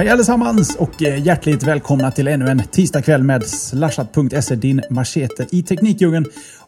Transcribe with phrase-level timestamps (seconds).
[0.00, 5.62] Hej allesammans och eh, hjärtligt välkomna till ännu en tisdagkväll med slashat.se, din machete i
[5.62, 6.26] Teknikdjungeln.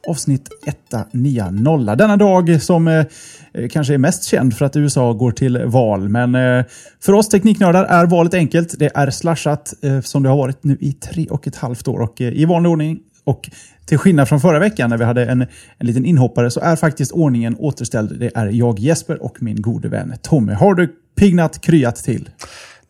[0.09, 0.49] Avsnitt
[0.93, 1.97] 190.
[1.97, 3.07] Denna dag som eh,
[3.55, 6.09] eh, kanske är mest känd för att USA går till val.
[6.09, 6.65] Men eh,
[7.01, 8.79] för oss tekniknördar är valet enkelt.
[8.79, 12.01] Det är slashat eh, som det har varit nu i tre och ett halvt år
[12.01, 12.99] och eh, i vanlig ordning.
[13.25, 13.51] Och
[13.87, 15.43] till skillnad från förra veckan när vi hade en,
[15.79, 18.21] en liten inhoppare så är faktiskt ordningen återställd.
[18.21, 20.53] Det är jag Jesper och min gode vän Tommy.
[20.53, 22.29] Har du pignat kryat till?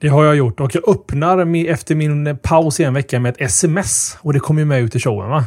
[0.03, 3.31] Det har jag gjort och jag öppnar med, efter min paus i en vecka med
[3.31, 4.19] ett sms.
[4.21, 5.45] Och det kommer ju med ut i showen va?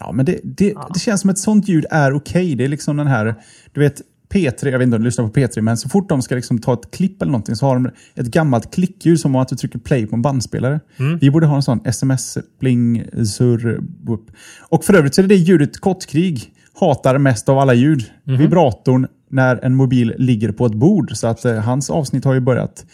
[0.00, 0.90] Ja, men det, det, ja.
[0.94, 2.44] det känns som att ett sånt ljud är okej.
[2.44, 2.54] Okay.
[2.54, 3.34] Det är liksom den här,
[3.72, 4.02] du vet
[4.34, 6.58] P3, jag vet inte om du lyssnar på P3, men så fort de ska liksom
[6.58, 9.78] ta ett klipp eller någonting så har de ett gammalt klickljud som att du trycker
[9.78, 10.80] play på en bandspelare.
[10.96, 11.18] Mm.
[11.18, 14.30] Vi borde ha en sån sms, bling, surr, whoop.
[14.68, 18.04] Och för övrigt så är det det ljudet Kottkrig hatar mest av alla ljud.
[18.26, 18.40] Mm.
[18.40, 21.10] Vibratorn när en mobil ligger på ett bord.
[21.16, 22.86] Så att eh, hans avsnitt har ju börjat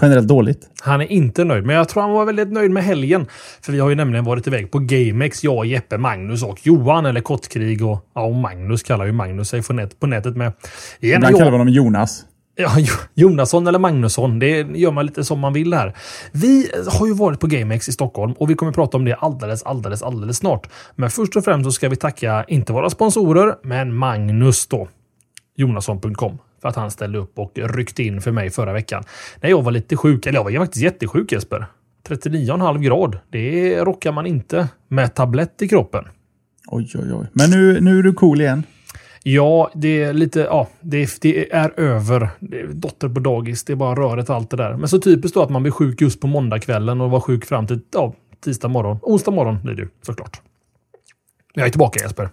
[0.00, 0.70] generellt dåligt.
[0.80, 3.26] Han är inte nöjd, men jag tror han var väldigt nöjd med helgen.
[3.60, 7.20] För vi har ju nämligen varit iväg på GameX, jag, Jeppe, Magnus och Johan, eller
[7.20, 10.52] Kottkrig och, ja, och Magnus kallar ju Magnus sig på, nät, på nätet med.
[11.00, 12.24] Ibland kallar vi honom Jonas.
[12.58, 12.70] Ja,
[13.14, 14.38] Jonasson eller Magnusson.
[14.38, 15.96] Det gör man lite som man vill här.
[16.32, 19.62] Vi har ju varit på GameX i Stockholm och vi kommer prata om det alldeles,
[19.62, 20.68] alldeles, alldeles snart.
[20.94, 24.88] Men först och främst så ska vi tacka, inte våra sponsorer, men Magnus då.
[25.56, 29.04] Jonasson.com att han ställde upp och ryckte in för mig förra veckan.
[29.40, 31.66] När jag var lite sjuk, eller jag var faktiskt jättesjuk Jesper.
[32.08, 33.18] 39,5 grad.
[33.30, 36.04] Det rockar man inte med tablett i kroppen.
[36.66, 37.26] Oj, oj, oj.
[37.32, 38.62] Men nu, nu är du cool igen.
[39.22, 42.28] Ja, det är lite, ja, det, det är över.
[42.40, 44.76] Det är dotter på dagis, det är bara röret och allt det där.
[44.76, 47.66] Men så typiskt då att man blir sjuk just på måndagskvällen och var sjuk fram
[47.66, 48.14] till ja,
[48.44, 48.98] tisdag morgon.
[49.02, 50.40] Onsdag morgon blir det såklart.
[51.54, 52.30] Jag är tillbaka Jesper.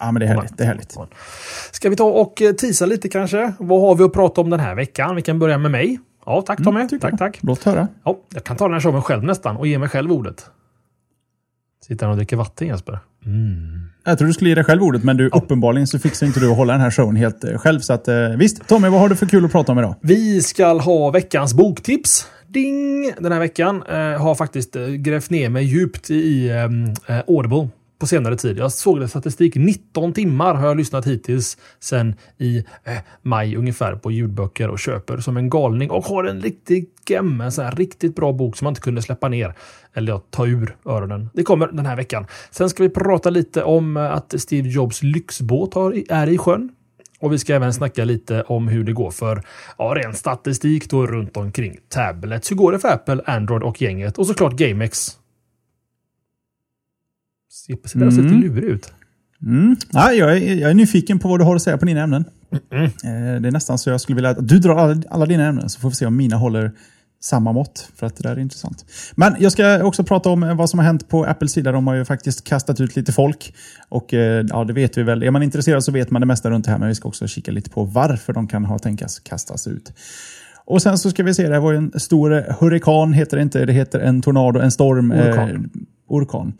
[0.00, 0.58] Ja, men det är härligt.
[0.58, 0.96] Det är härligt.
[1.70, 3.52] Ska vi ta och eh, tisa lite kanske?
[3.58, 5.16] Vad har vi att prata om den här veckan?
[5.16, 6.00] Vi kan börja med mig.
[6.26, 6.80] Ja, tack Tommy.
[6.80, 7.38] Mm, tack, tack.
[7.42, 7.88] Låt höra.
[8.04, 10.46] Ja, jag kan ta den här showen själv nästan och ge mig själv ordet.
[11.86, 12.98] Sitter han och dricker vatten Jesper?
[13.26, 13.90] Mm.
[14.04, 15.38] Jag tror du skulle ge dig själv ordet, men du, ja.
[15.38, 17.80] uppenbarligen så fixar inte du att hålla den här showen helt eh, själv.
[17.80, 19.94] Så att, eh, visst, Tommy, vad har du för kul att prata om idag?
[20.00, 22.26] Vi ska ha veckans boktips.
[22.48, 23.12] Ding!
[23.18, 27.68] Den här veckan eh, har faktiskt grävt ner mig djupt i eh, Audible
[28.00, 28.58] på senare tid.
[28.58, 29.54] Jag såg det statistik.
[29.54, 35.18] 19 timmar har jag lyssnat hittills sen i eh, maj ungefär på ljudböcker och köper
[35.18, 38.64] som en galning och har en riktig gem, en sån här riktigt bra bok som
[38.64, 39.54] man inte kunde släppa ner
[39.94, 41.30] eller ja, ta ur öronen.
[41.34, 42.26] Det kommer den här veckan.
[42.50, 45.76] Sen ska vi prata lite om att Steve Jobs lyxbåt
[46.08, 46.70] är i sjön.
[47.20, 49.42] Och vi ska även snacka lite om hur det går för
[49.78, 52.50] ja, ren statistik då runt omkring tablets.
[52.50, 54.18] Hur går det för Apple, Android och gänget?
[54.18, 55.19] Och såklart GameX
[57.66, 58.16] Sitter ser mm.
[58.16, 58.92] lite lurig ut.
[59.42, 59.76] Mm.
[59.92, 62.24] Ja, jag, är, jag är nyfiken på vad du har att säga på dina ämnen.
[62.72, 62.84] Mm.
[62.84, 65.68] Eh, det är nästan så jag skulle vilja att du drar alla, alla dina ämnen
[65.68, 66.72] så får vi se om mina håller
[67.22, 67.90] samma mått.
[67.96, 68.84] För att det där är intressant.
[69.14, 71.72] Men jag ska också prata om vad som har hänt på Apples sida.
[71.72, 73.54] De har ju faktiskt kastat ut lite folk.
[73.88, 75.22] Och eh, ja, det vet vi väl.
[75.22, 76.78] Är man intresserad så vet man det mesta runt det här.
[76.78, 79.92] Men vi ska också kika lite på varför de kan ha tänkas kastas ut.
[80.64, 83.42] Och sen så ska vi se, det här var ju en stor hurrikan, heter det
[83.42, 83.66] inte.
[83.66, 85.12] Det heter en tornado, en storm.
[85.12, 85.50] Orkan.
[85.50, 85.60] Eh,
[86.08, 86.52] orkan.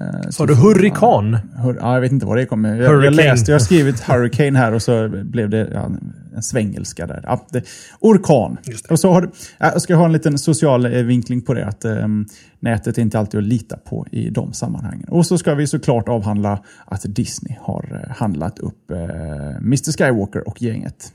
[0.00, 1.38] Eh, Sa du hurrikan?
[1.56, 2.82] Ja, ja, jag vet inte vad det kommer.
[2.82, 5.90] Jag, jag läste, jag har skrivit hurricane här och så blev det ja,
[6.34, 7.20] en svengelska där.
[7.26, 7.64] Ja, det,
[8.00, 8.58] orkan.
[8.90, 11.66] Och så har, jag ska ha en liten social eh, vinkling på det.
[11.66, 12.26] Att um,
[12.60, 15.08] nätet är inte alltid att lita på i de sammanhangen.
[15.08, 20.48] Och så ska vi såklart avhandla att Disney har uh, handlat upp uh, Mr Skywalker
[20.48, 21.12] och gänget.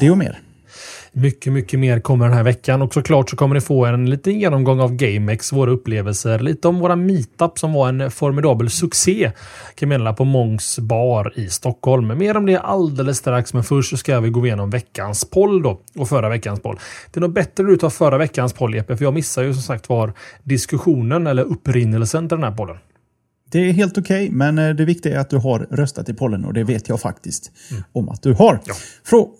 [0.00, 0.40] Det och mer.
[1.18, 4.40] Mycket, mycket mer kommer den här veckan och såklart så kommer ni få en liten
[4.40, 9.32] genomgång av GameX, våra upplevelser, lite om våra meetup som var en formidabel succé
[9.74, 12.18] kan meddela på Mångs bar i Stockholm.
[12.18, 15.80] Mer om det alldeles strax, men först så ska vi gå igenom veckans poll då
[15.94, 16.78] och förra veckans poll.
[17.12, 19.52] Det är nog bättre att du tar förra veckans poll Jeppe, för jag missar ju
[19.52, 20.12] som sagt var
[20.42, 22.76] diskussionen eller upprinnelsen till den här pollen.
[23.50, 26.14] Det är helt okej, okay, men eh, det viktiga är att du har röstat i
[26.14, 27.82] pollen och det vet jag faktiskt mm.
[27.92, 28.60] om att du har.
[28.64, 28.74] Ja.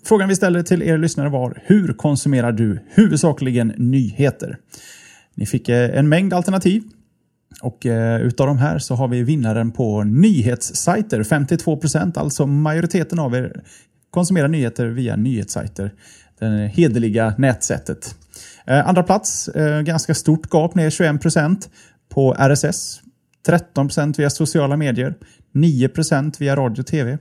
[0.04, 4.58] Frågan vi ställde till er lyssnare var hur konsumerar du huvudsakligen nyheter?
[5.34, 6.82] Ni fick eh, en mängd alternativ.
[7.62, 12.16] Och eh, utav de här så har vi vinnaren på nyhetssajter, 52 procent.
[12.16, 13.62] Alltså majoriteten av er
[14.10, 15.92] konsumerar nyheter via nyhetssajter.
[16.38, 18.14] det hederliga nätsättet.
[18.66, 21.70] Eh, andra plats, eh, ganska stort gap ner 21 procent
[22.08, 23.00] på RSS.
[23.46, 25.14] 13 procent via sociala medier.
[25.52, 27.18] 9 procent via radio och tv.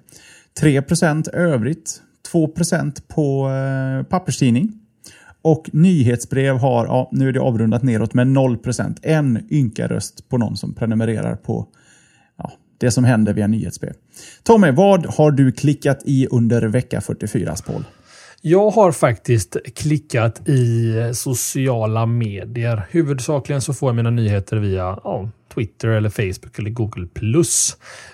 [0.60, 2.02] 3 procent övrigt.
[2.32, 4.74] 2 procent på eh, papperstidning.
[5.42, 9.00] Och nyhetsbrev har, ja, nu är det avrundat neråt med 0 procent.
[9.02, 11.68] En ynka röst på någon som prenumererar på
[12.38, 13.94] ja, det som händer via nyhetsbrev.
[14.44, 17.84] Tommy, vad har du klickat i under vecka 44, Paul?
[18.42, 22.88] Jag har faktiskt klickat i sociala medier.
[22.90, 27.08] Huvudsakligen så får jag mina nyheter via ja, Twitter eller Facebook eller Google+.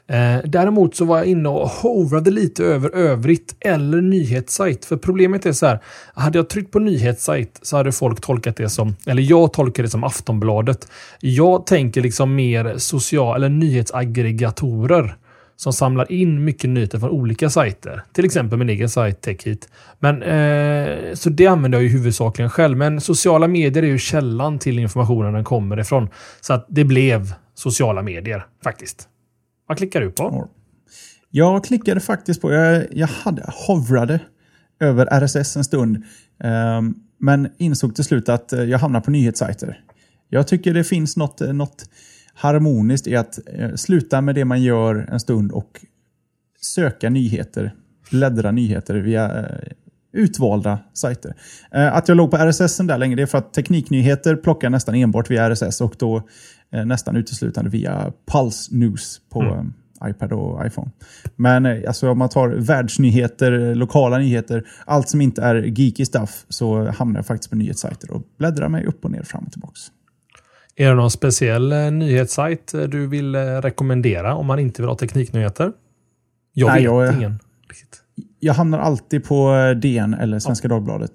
[0.07, 4.85] Eh, däremot så var jag inne och hovrade lite över övrigt eller nyhetssajt.
[4.85, 5.79] För problemet är så här,
[6.13, 9.89] hade jag tryckt på nyhetssajt så hade folk tolkat det som, eller jag tolkar det
[9.89, 10.87] som Aftonbladet.
[11.19, 15.17] Jag tänker liksom mer social eller nyhetsaggregatorer
[15.63, 18.03] som samlar in mycket nyheter från olika sajter.
[18.13, 19.69] Till exempel min egen sajt TechHit.
[19.99, 22.77] Men, eh, så det använder jag ju huvudsakligen själv.
[22.77, 26.09] Men sociala medier är ju källan till informationen den kommer ifrån.
[26.41, 29.07] Så att det blev sociala medier faktiskt.
[29.67, 30.47] Vad klickar du på?
[31.29, 34.19] Jag klickade faktiskt på, jag, jag hade, hovrade
[34.79, 35.95] över RSS en stund.
[36.43, 36.81] Eh,
[37.19, 39.79] men insåg till slut att eh, jag hamnar på nyhetssajter.
[40.29, 41.85] Jag tycker det finns något, eh, något
[42.33, 45.85] harmoniskt i att eh, sluta med det man gör en stund och
[46.61, 47.73] söka nyheter,
[48.11, 49.71] bläddra nyheter via eh,
[50.13, 51.35] utvalda sajter.
[51.71, 54.95] Eh, att jag låg på RSS där länge det är för att tekniknyheter plockar nästan
[54.95, 56.23] enbart via RSS och då
[56.85, 59.73] nästan uteslutande via Pulse News på mm.
[60.09, 60.91] IPad och iPhone.
[61.35, 66.89] Men alltså, om man tar världsnyheter, lokala nyheter, allt som inte är geeky stuff så
[66.89, 69.79] hamnar jag faktiskt på nyhetssajter och bläddrar mig upp och ner, fram och tillbaka.
[70.81, 74.89] Är det någon speciell eh, nyhetssajt eh, du vill eh, rekommendera om man inte vill
[74.89, 75.71] ha tekniknyheter?
[76.53, 77.39] Jag Nej, vet jag, ingen.
[78.39, 80.69] Jag hamnar alltid på DN eller Svenska ja.
[80.69, 81.11] Dagbladet.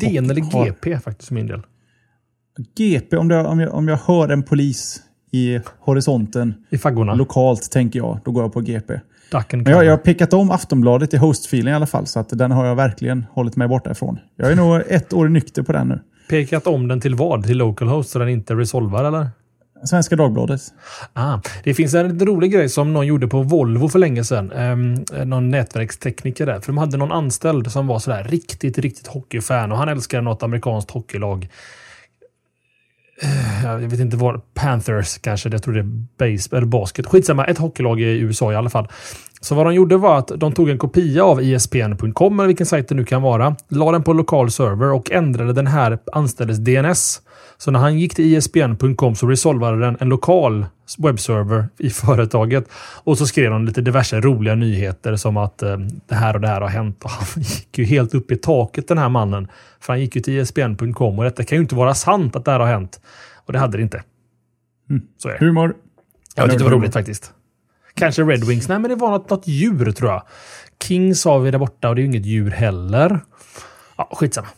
[0.00, 1.00] DN eller GP har...
[1.00, 1.62] faktiskt för min del.
[2.76, 5.02] GP, om, det, om, jag, om jag hör en polis
[5.32, 6.54] i horisonten.
[6.70, 7.14] I faggorna.
[7.14, 9.00] Lokalt tänker jag, då går jag på GP.
[9.52, 12.50] Men jag, jag har pekat om Aftonbladet i hostfilen i alla fall, så att den
[12.50, 14.18] har jag verkligen hållit mig borta ifrån.
[14.36, 16.00] Jag är nog ett år nykter på den nu.
[16.28, 17.44] Pekat om den till vad?
[17.46, 19.28] Till localhost så den inte resolvar eller?
[19.84, 20.60] Svenska Dagbladet.
[21.12, 24.52] Ah, det finns en rolig grej som någon gjorde på Volvo för länge sedan.
[24.52, 26.60] Um, någon nätverkstekniker där.
[26.60, 30.42] För de hade någon anställd som var sådär riktigt, riktigt hockeyfan och han älskade något
[30.42, 31.48] amerikanskt hockeylag.
[33.22, 34.54] Eh, jag vet inte vad.
[34.54, 35.48] Panthers kanske.
[35.48, 37.06] Jag tror det är base, eller basket.
[37.06, 37.44] Skitsamma.
[37.44, 38.88] Ett hockeylag i USA i alla fall.
[39.40, 42.88] Så vad de gjorde var att de tog en kopia av ISPN.com eller vilken sajt
[42.88, 47.22] det nu kan vara, la den på lokal server och ändrade den här anställdes DNS.
[47.58, 50.66] Så när han gick till ISPN.com så resolvade den en lokal
[50.98, 52.68] webbserver i företaget.
[53.04, 55.76] Och så skrev de lite diverse roliga nyheter som att eh,
[56.08, 57.04] det här och det här har hänt.
[57.04, 59.48] Och han gick ju helt upp i taket den här mannen.
[59.80, 62.50] För han gick ju till ISPN.com och detta kan ju inte vara sant att det
[62.50, 63.00] här har hänt.
[63.46, 64.02] Och det hade det inte.
[64.90, 65.02] Mm.
[65.18, 65.44] Så är det.
[65.44, 65.74] Humor.
[66.36, 67.32] Ja, det var roligt faktiskt.
[67.94, 68.68] Kanske Red Wings.
[68.68, 70.22] Nej, men det var något, något djur tror jag.
[70.82, 73.20] Kings har vi där borta och det är ju inget djur heller.
[73.96, 74.48] Ja, skitsamma.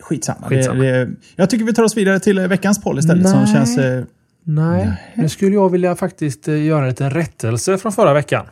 [0.00, 0.46] Skitsamma.
[0.48, 0.82] skitsamma.
[0.82, 3.22] Det, det, jag tycker vi tar oss vidare till veckans poll istället.
[3.22, 3.32] Nej.
[3.32, 3.78] Som känns...
[3.78, 4.04] Eh,
[4.44, 4.86] nej.
[4.86, 4.96] nej.
[5.14, 8.46] nu skulle jag vilja faktiskt eh, göra en liten rättelse från förra veckan.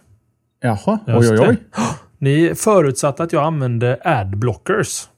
[0.61, 1.56] Jaha, oj oj oj.
[2.19, 5.09] Ni förutsatte att jag använde adblockers.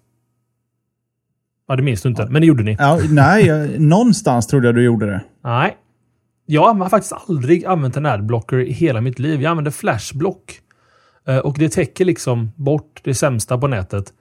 [1.69, 2.77] Ja, det minns du inte, men det gjorde ni.
[2.79, 5.21] Ja, nej, någonstans trodde jag du gjorde det.
[5.45, 5.77] Nej,
[6.47, 9.43] jag har faktiskt aldrig använt en adblocker i hela mitt liv.
[9.43, 10.61] Jag använder flashblock.
[11.29, 14.13] Eh, och det täcker liksom bort det sämsta på nätet.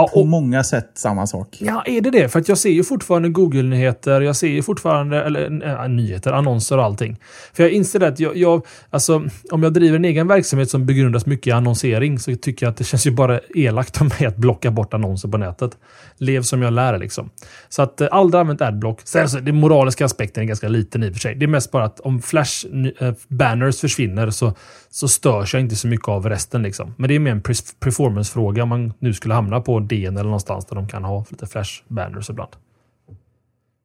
[0.00, 1.56] Ja, på många sätt samma sak.
[1.60, 2.28] Ja, är det det?
[2.28, 6.78] För att jag ser ju fortfarande Google-nyheter, jag ser ju fortfarande eller, äh, nyheter, annonser
[6.78, 7.16] och allting.
[7.52, 11.26] För jag inser att jag, jag, alltså, om jag driver en egen verksamhet som begrundas
[11.26, 14.36] mycket i annonsering så tycker jag att det känns ju bara elakt av mig att
[14.36, 15.70] blocka bort annonser på nätet.
[16.16, 17.30] Lev som jag lär liksom.
[17.68, 19.00] Så att äh, aldrig använt adblock.
[19.04, 21.34] Sen så, den moraliska aspekten är ganska liten i och för sig.
[21.34, 22.66] Det är mest bara att om flash
[23.00, 24.54] äh, banners försvinner så,
[24.90, 26.94] så störs jag inte så mycket av resten liksom.
[26.96, 27.42] Men det är mer en
[27.80, 31.46] performance-fråga om man nu skulle hamna på DN eller någonstans där de kan ha lite
[31.46, 32.50] flash banners ibland.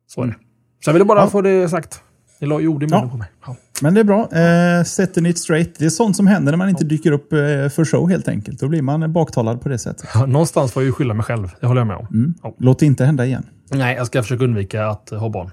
[0.08, 0.36] Så är det.
[0.84, 1.28] Så jag ville bara ja.
[1.28, 2.02] få det sagt.
[2.40, 3.10] Det la jord i munnen ja.
[3.10, 3.28] på mig.
[3.46, 3.56] Ja.
[3.82, 4.32] Men det är bra.
[4.32, 5.80] Eh, setting it straight.
[5.80, 8.60] Det är sånt som händer när man inte dyker upp eh, för show helt enkelt.
[8.60, 10.10] Då blir man baktalad på det sättet.
[10.14, 11.56] Ja, någonstans får jag ju skylla mig själv.
[11.60, 12.08] Det håller jag med om.
[12.12, 12.34] Mm.
[12.58, 13.46] Låt det inte hända igen.
[13.72, 15.52] Nej, jag ska försöka undvika att ha barn.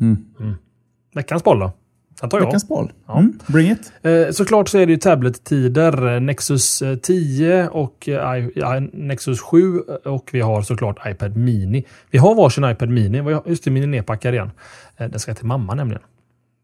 [0.00, 0.24] Mm.
[0.40, 0.54] Mm.
[1.14, 1.72] Veckans boll då?
[2.20, 2.46] Den tar jag.
[2.46, 2.92] Veckans boll.
[3.06, 3.18] Ja.
[3.18, 3.92] Mm, bring it.
[4.02, 6.20] Eh, såklart så är det ju tablet-tider.
[6.20, 11.86] Nexus 10 eh, och eh, Nexus 7 och vi har såklart iPad Mini.
[12.10, 13.40] Vi har varsin iPad Mini.
[13.46, 14.50] Just det, min är nedpackad igen.
[14.96, 16.02] Den ska till mamma nämligen.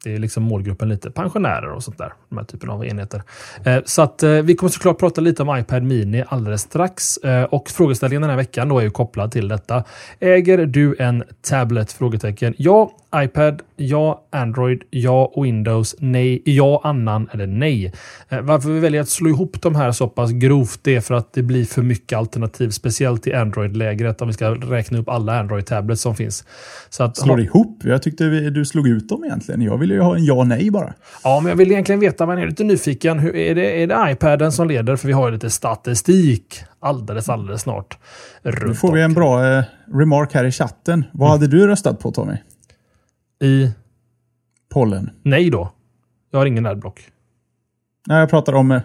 [0.04, 2.12] Det är liksom målgruppen lite pensionärer och sånt där.
[2.28, 3.22] De här typen av enheter.
[3.64, 7.16] Eh, så att eh, vi kommer såklart prata lite om iPad Mini alldeles strax.
[7.16, 9.84] Eh, och frågeställningen den här veckan då är ju kopplad till detta.
[10.20, 11.92] Äger du en tablet?
[11.92, 12.54] Frågetecken.
[12.58, 13.62] Ja, iPad.
[13.76, 14.82] Ja, Android.
[14.90, 15.96] Ja, Windows.
[15.98, 16.42] Nej.
[16.44, 17.92] Ja, annan eller nej.
[18.42, 21.32] Varför vi väljer att slå ihop de här så pass grovt det är för att
[21.32, 26.02] det blir för mycket alternativ, speciellt i Android-lägret om vi ska räkna upp alla Android-tablets
[26.02, 26.44] som finns.
[26.88, 27.82] Så att, Slår ihop?
[27.84, 29.62] Jag tyckte vi, du slog ut dem egentligen.
[29.62, 30.94] Jag ville ju ha en ja nej bara.
[31.24, 33.18] Ja, men jag vill egentligen veta, man är lite nyfiken.
[33.18, 34.96] Hur, är, det, är det iPaden som leder?
[34.96, 37.98] För vi har ju lite statistik alldeles, alldeles snart.
[38.42, 41.04] Nu får vi en bra eh, remark här i chatten.
[41.12, 41.40] Vad mm.
[41.40, 42.36] hade du röstat på Tommy?
[43.42, 43.70] I?
[44.68, 45.10] Pollen.
[45.22, 45.72] Nej då.
[46.30, 47.10] Jag har ingen adblock.
[48.06, 48.82] Nej, jag pratar om eh,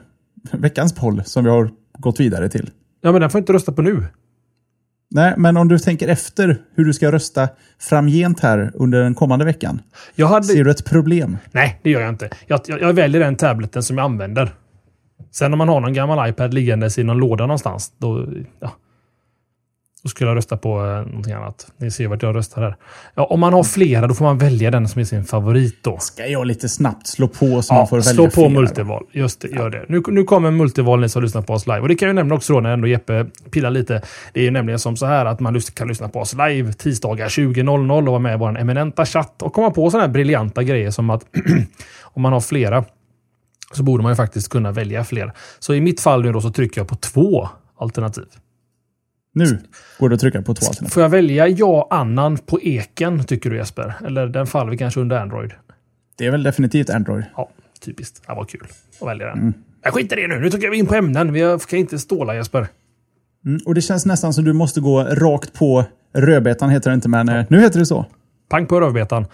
[0.51, 2.69] veckans poll som vi har gått vidare till.
[3.01, 4.03] Ja, men den får inte rösta på nu.
[5.11, 9.45] Nej, men om du tänker efter hur du ska rösta framgent här under den kommande
[9.45, 9.81] veckan.
[10.17, 10.43] Hade...
[10.43, 11.37] Ser du ett problem?
[11.51, 12.29] Nej, det gör jag inte.
[12.47, 14.53] Jag, jag, jag, väljer den tableten som jag använder.
[15.31, 18.27] Sen om man har någon gammal iPad liggandes i någon låda någonstans, då...
[18.59, 18.71] Ja.
[20.09, 21.67] Då skulle jag rösta på eh, någonting annat.
[21.77, 22.75] Ni ser vart jag röstar här.
[23.15, 25.97] Ja, om man har flera, då får man välja den som är sin favorit då.
[25.97, 29.05] Ska jag lite snabbt slå på så ja, man får välja Slå på multival.
[29.11, 29.85] Just det, gör det.
[29.87, 31.79] Nu, nu kommer multival ni som lyssnar på oss live.
[31.79, 34.01] Och det kan jag nämna också då när ändå Jeppe pillar lite.
[34.33, 37.27] Det är ju nämligen som så här att man kan lyssna på oss live tisdagar
[37.27, 40.91] 20.00 och vara med i vår eminenta chatt och komma på sådana här briljanta grejer
[40.91, 41.25] som att
[42.01, 42.85] om man har flera
[43.73, 45.31] så borde man ju faktiskt kunna välja fler.
[45.59, 48.25] Så i mitt fall nu då så trycker jag på två alternativ.
[49.39, 49.59] Nu
[49.99, 50.93] går det att trycka på två alternativ.
[50.93, 53.95] Får jag välja ja annan på eken, tycker du Jesper?
[54.05, 55.51] Eller den faller vi kanske under Android?
[56.17, 57.23] Det är väl definitivt Android.
[57.35, 57.49] Ja,
[57.85, 58.27] typiskt.
[58.27, 58.67] Det var kul
[59.01, 59.39] att välja den.
[59.39, 59.53] Mm.
[59.83, 60.39] Jag skiter i det nu.
[60.39, 61.33] Nu trycker vi in på ämnen.
[61.33, 62.67] Vi kan inte ståla Jesper.
[63.45, 67.09] Mm, och det känns nästan som du måste gå rakt på rödbetan heter det inte,
[67.09, 67.37] men ja.
[67.37, 68.05] Eh, nu heter det så.
[68.49, 69.25] Pang på rödbetan.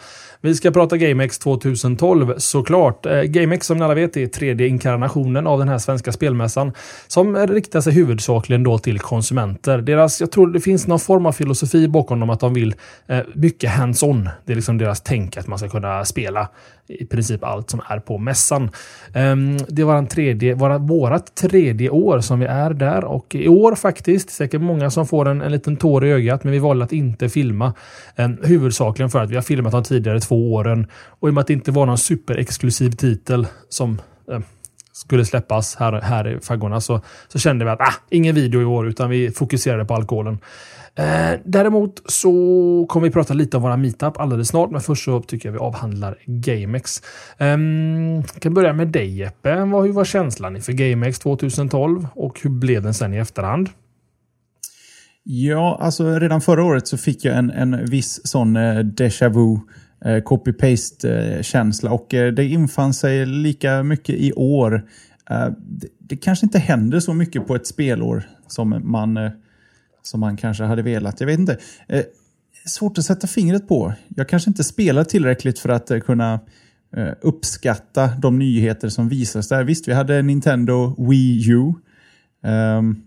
[0.41, 3.05] Vi ska prata GameX 2012 såklart.
[3.05, 6.73] Eh, GameX som ni alla vet är tredje inkarnationen av den här svenska spelmässan
[7.07, 9.77] som riktar sig huvudsakligen då till konsumenter.
[9.77, 12.75] Deras, jag tror det finns någon form av filosofi bakom dem att de vill
[13.07, 14.29] eh, mycket hands-on.
[14.45, 16.49] Det är liksom deras tänk att man ska kunna spela
[16.87, 18.69] i princip allt som är på mässan.
[19.15, 23.47] Um, det var en tredje, våra, vårat tredje år som vi är där och i
[23.47, 26.85] år faktiskt, säkert många som får en, en liten tår i ögat, men vi valde
[26.85, 27.73] att inte filma.
[28.15, 31.41] Um, huvudsakligen för att vi har filmat de tidigare två åren och i och med
[31.41, 34.01] att det inte var någon superexklusiv titel som
[34.31, 34.39] eh,
[34.93, 38.65] skulle släppas här, här i faggorna så, så kände vi att ah, ingen video i
[38.65, 40.39] år utan vi fokuserade på alkoholen.
[40.95, 42.31] Eh, däremot så
[42.89, 45.59] kommer vi prata lite om våra meetup alldeles snart, men först så tycker jag vi
[45.59, 47.01] avhandlar GameX.
[47.37, 47.57] Eh,
[48.39, 49.55] kan börja med dig Jeppe.
[49.65, 53.69] Vad, hur var känslan inför GameX 2012 och hur blev den sen i efterhand?
[55.23, 59.53] Ja, alltså redan förra året så fick jag en, en viss sån eh, déjà vu
[59.53, 59.59] eh,
[60.05, 64.89] Eh, copy-paste-känsla och eh, det infann sig lika mycket i år.
[65.29, 65.49] Eh,
[65.99, 69.31] det, kanske inte händer så mycket på ett spelår som man
[70.01, 71.19] som man kanske hade velat.
[71.19, 71.57] Jag vet inte.
[72.65, 73.93] Svårt att sätta fingret på.
[74.15, 76.39] Jag kanske inte spelar tillräckligt för att kunna
[77.21, 79.63] uppskatta de nyheter som visas där.
[79.63, 81.73] Visst, vi hade Nintendo Wii U.
[82.49, 83.03] Um,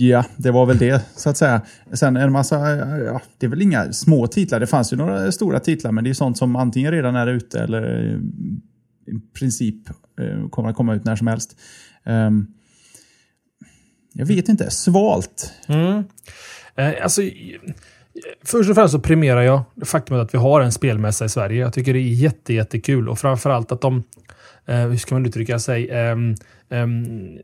[0.00, 1.60] ja, det var väl det så att säga.
[1.92, 4.60] Sen en massa, ja, det är väl inga små titlar.
[4.60, 7.60] Det fanns ju några stora titlar, men det är sånt som antingen redan är ute
[7.60, 8.18] eller eh,
[9.14, 9.88] i princip
[10.20, 11.56] eh, kommer att komma ut när som helst.
[12.04, 12.46] Um,
[14.12, 14.70] jag vet inte.
[14.70, 15.52] Svalt.
[15.68, 16.04] Mm.
[16.76, 17.22] Eh, alltså,
[18.44, 21.60] först och främst så premierar jag det faktumet att vi har en spelmässa i Sverige.
[21.60, 24.02] Jag tycker det är jätte, jättekul och framförallt att de,
[24.68, 26.16] Eh, hur ska man uttrycka sig, eh,
[26.70, 26.86] eh,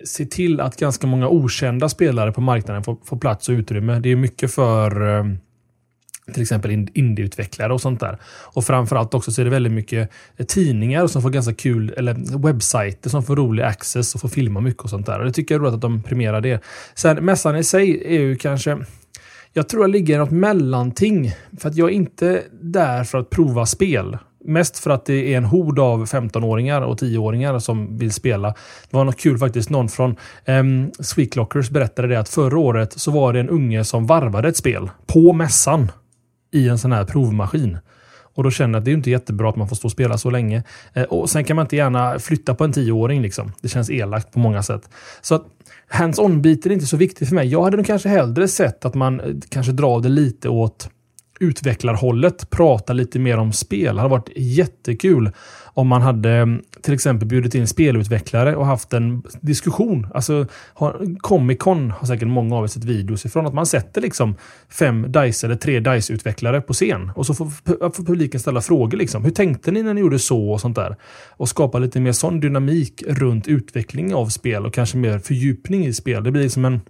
[0.04, 4.00] se till att ganska många okända spelare på marknaden får, får plats och utrymme.
[4.00, 5.24] Det är mycket för eh,
[6.32, 8.18] till exempel indieutvecklare och sånt där.
[8.26, 12.38] Och framförallt också så är det väldigt mycket eh, tidningar som får ganska kul, eller
[12.38, 15.18] webbsajter som får rolig access och får filma mycket och sånt där.
[15.18, 16.62] Och det tycker jag är roligt att de premierar det.
[16.94, 18.78] Sen mässan i sig är ju kanske
[19.56, 21.32] jag tror jag ligger i något mellanting.
[21.60, 24.18] För att jag är inte där för att prova spel.
[24.44, 28.48] Mest för att det är en hord av 15-åringar och 10-åringar som vill spela.
[28.90, 29.70] Det var något kul faktiskt.
[29.70, 33.84] Någon från ehm, um, Sweetlockers berättade det att förra året så var det en unge
[33.84, 35.92] som varvade ett spel på mässan
[36.52, 37.78] i en sån här provmaskin.
[38.34, 40.18] Och då känner jag att det är inte jättebra att man får stå och spela
[40.18, 40.62] så länge.
[40.92, 43.22] Eh, och Sen kan man inte gärna flytta på en tioåring.
[43.22, 43.52] Liksom.
[43.60, 44.90] Det känns elakt på många sätt.
[45.20, 45.44] Så att
[45.88, 47.48] hands-on-biten är inte så viktig för mig.
[47.48, 50.90] Jag hade nog kanske hellre sett att man eh, kanske drar det lite åt
[51.40, 53.94] utvecklarhållet prata lite mer om spel.
[53.94, 55.30] Det hade varit jättekul
[55.74, 60.06] om man hade mm, till exempel bjudit in spelutvecklare och haft en diskussion.
[60.14, 60.46] Alltså,
[61.18, 63.46] Comic Con har säkert många av er sett videos ifrån.
[63.46, 64.34] Att man sätter liksom
[64.68, 67.10] fem DICE eller tre DICE-utvecklare på scen.
[67.16, 67.46] Och så får,
[67.90, 68.98] får publiken ställa frågor.
[68.98, 69.24] Liksom.
[69.24, 70.96] Hur tänkte ni när ni gjorde så och sånt där?
[71.30, 75.92] Och skapa lite mer sån dynamik runt utveckling av spel och kanske mer fördjupning i
[75.92, 76.24] spel.
[76.24, 76.80] Det blir liksom en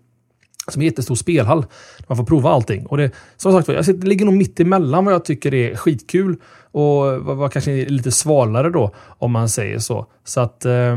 [0.68, 1.66] som en jättestor spelhall.
[2.08, 2.86] Man får prova allting.
[2.86, 6.36] Och det, som sagt jag sitter, ligger nog mitt emellan vad jag tycker är skitkul
[6.70, 10.06] och vad, vad kanske är lite svalare då, om man säger så.
[10.24, 10.96] Så att, eh,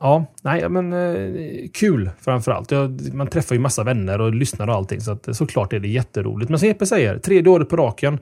[0.00, 2.70] ja, nej, men eh, kul framförallt.
[2.70, 5.88] Jag, man träffar ju massa vänner och lyssnar och allting, så att, såklart är det
[5.88, 6.50] jätteroligt.
[6.50, 8.18] Men som Jeppe säger, tredje året på raken.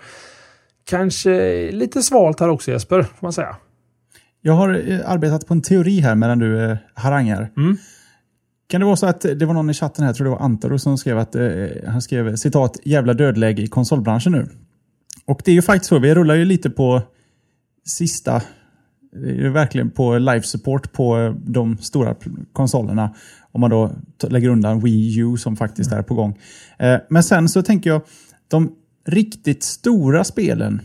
[0.85, 3.57] Kanske lite svalt här också Jesper, får man säga.
[4.41, 7.51] Jag har eh, arbetat på en teori här medan du eh, harangar.
[7.57, 7.77] Mm.
[8.69, 10.41] Kan det vara så att det var någon i chatten här, jag tror det var
[10.41, 14.49] Antaro, som skrev att eh, han skrev citat jävla dödläge i konsolbranschen nu.
[15.27, 17.03] Och det är ju faktiskt så, vi rullar ju lite på
[17.87, 18.43] sista,
[19.53, 22.15] verkligen på live support på de stora
[22.53, 23.15] konsolerna.
[23.53, 23.91] Om man då
[24.29, 26.39] lägger undan Wii U som faktiskt är på gång.
[26.79, 28.03] Eh, men sen så tänker jag,
[28.49, 28.73] de
[29.07, 30.81] riktigt stora spelen,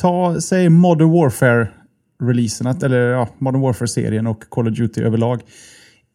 [0.00, 5.42] ta säg Modern Warfare-releasen, eller ja, Modern Warfare-serien och Call of Duty överlag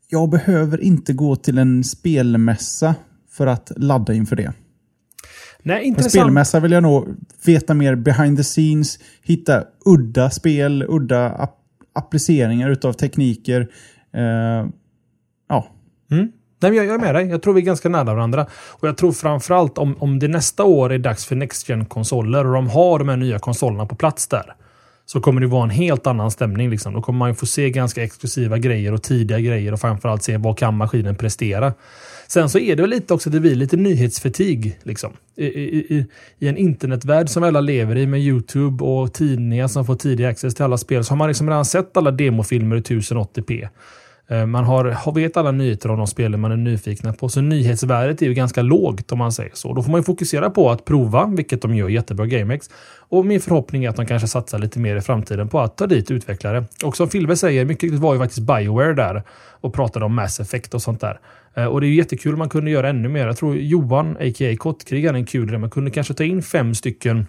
[0.09, 2.95] jag behöver inte gå till en spelmässa
[3.29, 4.53] för att ladda inför det.
[5.63, 6.13] Nej, intressant.
[6.13, 7.07] På spelmässa vill jag nog
[7.45, 11.53] veta mer behind the scenes, hitta udda spel, udda app
[11.93, 13.61] appliceringar utav tekniker.
[14.17, 14.69] Uh,
[15.49, 15.67] ja.
[16.11, 16.31] Mm.
[16.59, 17.27] Nej, jag, är med dig.
[17.27, 18.47] Jag tror vi är ganska nära varandra.
[18.51, 22.45] Och jag tror framförallt om, om det nästa år är dags för Next gen konsoler
[22.45, 24.55] och de har de här nya konsolerna på plats där
[25.09, 26.69] så kommer det vara en helt annan stämning.
[26.69, 26.93] Liksom.
[26.93, 30.57] Då kommer man få se ganska exklusiva grejer och tidiga grejer och framförallt se vad
[30.57, 31.73] kan maskinen prestera.
[32.27, 34.79] Sen så är det väl lite också, det blir lite nyhetsförtig.
[34.83, 35.13] Liksom.
[35.35, 36.05] I, i,
[36.39, 40.55] I, en internetvärld som alla lever i med YouTube och tidningar som får tidig access
[40.55, 43.69] till alla spel så har man liksom redan sett alla demofilmer i 1080p.
[44.29, 48.21] Eh, man har, vet alla nyheter om de spelen man är nyfikna på, så nyhetsvärdet
[48.21, 49.73] är ju ganska lågt om man säger så.
[49.73, 52.69] Då får man ju fokusera på att prova, vilket de gör jättebra GameX.
[53.09, 55.87] Och min förhoppning är att de kanske satsar lite mer i framtiden på att ta
[55.87, 56.65] dit utvecklare.
[56.83, 59.23] Och som Filve säger, mycket var ju faktiskt Bioware där
[59.61, 61.19] och pratade om Mass Effect och sånt där.
[61.55, 63.27] Eh, och det är jättekul om man kunde göra ännu mer.
[63.27, 64.55] Jag tror Johan, a.k.a.
[64.57, 65.59] Kottkrig, är en kul grej.
[65.59, 67.25] Man kunde kanske ta in fem stycken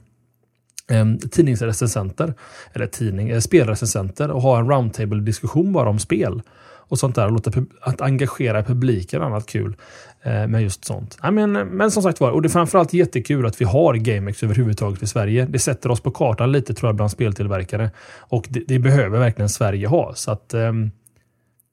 [0.91, 2.35] ehm, tidningsrecensenter,
[2.73, 6.43] eller tidning, eh, spelrecensenter och ha en roundtable-diskussion bara om spel
[6.89, 7.27] och sånt där.
[7.27, 9.77] Och låta att engagera publiken annat kul
[10.23, 11.19] eh, med just sånt.
[11.23, 14.43] Nej, men, men som sagt var, och det är framförallt jättekul att vi har GameX
[14.43, 15.47] överhuvudtaget i Sverige.
[15.51, 19.49] Det sätter oss på kartan lite tror jag bland speltillverkare och det, det behöver verkligen
[19.49, 20.15] Sverige ha.
[20.15, 20.73] Så att eh,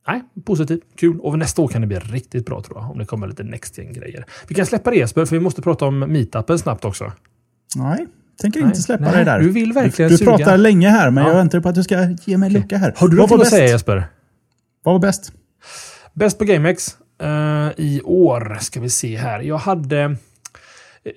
[0.08, 2.92] Nej, positivt, kul och nästa år kan det bli riktigt bra tror jag.
[2.92, 5.86] Om det kommer lite Next grejer Vi kan släppa det Jesper, för vi måste prata
[5.86, 7.12] om meetupen snabbt också.
[7.76, 8.08] Nej,
[8.42, 8.68] tänker Nej.
[8.68, 9.40] inte släppa Nej, det där.
[9.40, 11.30] Du vill verkligen Du, du pratar länge här, men ja.
[11.30, 12.94] jag väntar på att du ska ge mig en lucka här.
[12.98, 14.08] Har du något att säga Jesper?
[14.86, 15.32] Vad var bäst?
[16.14, 19.40] Bäst på GameX uh, i år ska vi se här.
[19.40, 20.16] Jag hade...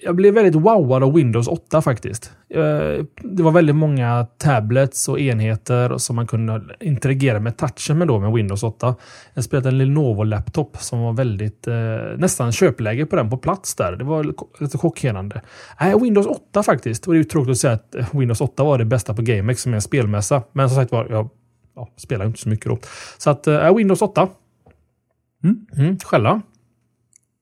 [0.03, 2.33] Jag blev väldigt wowad av Windows 8 faktiskt.
[2.57, 8.09] Uh, det var väldigt många tablets och enheter som man kunde interagera med touchen med
[8.09, 8.95] då med Windows 8.
[9.35, 11.75] Jag spelade en Lenovo-laptop som var väldigt uh,
[12.17, 13.93] nästan köpläge på den på plats där.
[13.93, 15.43] Det var lite chockerande.
[15.81, 17.07] Nej, Windows 8 faktiskt.
[17.07, 19.63] Och det är ju tråkigt att säga att Windows 8 var det bästa på GameX
[19.63, 20.43] som är en spelmässa.
[20.53, 21.29] Men som sagt var, jag
[21.79, 22.79] ja, spelar inte så mycket då.
[23.19, 24.29] Så att, äh, Windows 8.
[25.45, 25.67] Mm.
[25.77, 26.43] Mm, själva?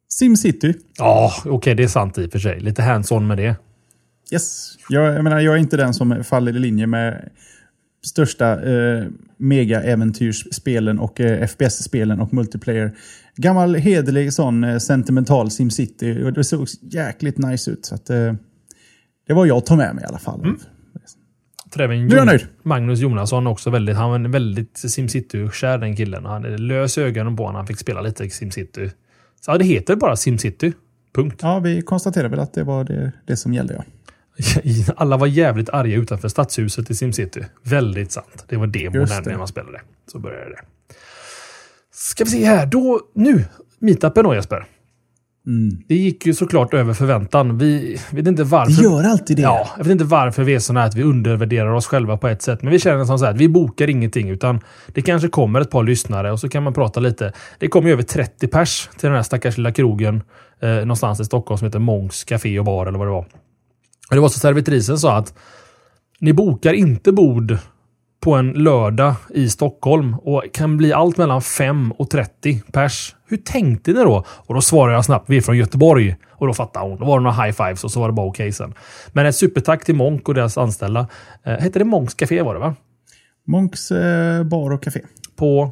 [0.08, 0.74] Simcity.
[0.98, 2.60] Ja, okej, okay, det är sant i och för sig.
[2.60, 3.56] Lite hands-on med det.
[4.32, 4.76] Yes.
[4.88, 7.30] Jag, jag, menar, jag är inte den som faller i linje med
[8.06, 9.04] största eh,
[9.36, 12.96] mega-äventyrsspelen och eh, FPS-spelen och multiplayer.
[13.36, 16.22] Gammal hederlig sån eh, sentimental SimCity.
[16.24, 17.84] Och det såg jäkligt nice ut.
[17.84, 18.34] Så att, eh,
[19.26, 20.40] det var jag tog med mig i alla fall.
[20.40, 20.58] Mm.
[21.76, 22.46] För även jag nöjd.
[22.62, 26.24] Magnus Jonasson också väldigt, han var väldigt SimCity-kär den killen.
[26.24, 27.56] Han lös ögonen på honom.
[27.56, 28.90] Han fick spela lite SimCity.
[29.40, 30.72] Så ja, det heter bara SimCity.
[31.14, 31.40] Punkt.
[31.42, 33.84] Ja, vi konstaterade väl att det var det, det som gällde ja.
[34.96, 37.40] Alla var jävligt arga utanför stadshuset i SimCity.
[37.62, 38.44] Väldigt sant.
[38.48, 39.80] Det var demon när man spelade.
[40.12, 40.60] Så började det.
[41.92, 42.66] Ska vi se här.
[42.66, 43.44] Då, nu,
[43.78, 44.66] meetupen då Jesper.
[45.46, 45.78] Mm.
[45.88, 47.58] Det gick ju såklart över förväntan.
[47.58, 48.82] Vi vet inte varför.
[48.82, 49.42] Det gör alltid det.
[49.42, 52.28] Ja, jag vet inte varför vi är sådana här att vi undervärderar oss själva på
[52.28, 52.62] ett sätt.
[52.62, 55.70] Men vi känner som så här att vi bokar ingenting utan det kanske kommer ett
[55.70, 57.32] par lyssnare och så kan man prata lite.
[57.58, 60.22] Det kom ju över 30 pers till den här stackars lilla krogen
[60.62, 63.26] eh, någonstans i Stockholm som heter Mångs Café och Bar eller vad det var.
[64.10, 65.34] Och det var så servitrisen sa att
[66.20, 67.58] ni bokar inte bord
[68.26, 73.16] på en lördag i Stockholm och kan bli allt mellan 5 och 30 pers.
[73.26, 74.24] Hur tänkte ni då?
[74.28, 75.30] Och då svarade jag snabbt.
[75.30, 76.16] Vi är från Göteborg.
[76.30, 76.98] Och då fattade hon.
[76.98, 78.74] Då var det några high fives och så var det bara okej okay sen.
[79.12, 81.08] Men ett supertack till Monk och deras anställda.
[81.44, 82.74] Eh, hette det Monks Café var det va?
[83.46, 85.00] Monks eh, bar och café.
[85.36, 85.70] På?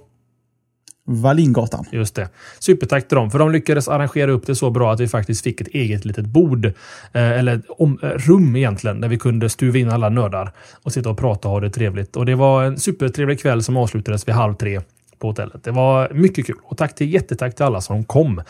[1.06, 1.84] Wallingatan.
[1.92, 2.28] Just det.
[2.58, 5.60] Supertack till dem, för de lyckades arrangera upp det så bra att vi faktiskt fick
[5.60, 6.66] ett eget litet bord.
[6.66, 6.72] Eh,
[7.12, 11.18] eller om, eh, rum egentligen, där vi kunde stuva in alla nördar och sitta och
[11.18, 12.16] prata och ha det trevligt.
[12.16, 14.80] Och det var en supertrevlig kväll som avslutades vid halv tre
[15.18, 15.64] på hotellet.
[15.64, 18.42] Det var mycket kul och tack till, jättetack till alla som kom.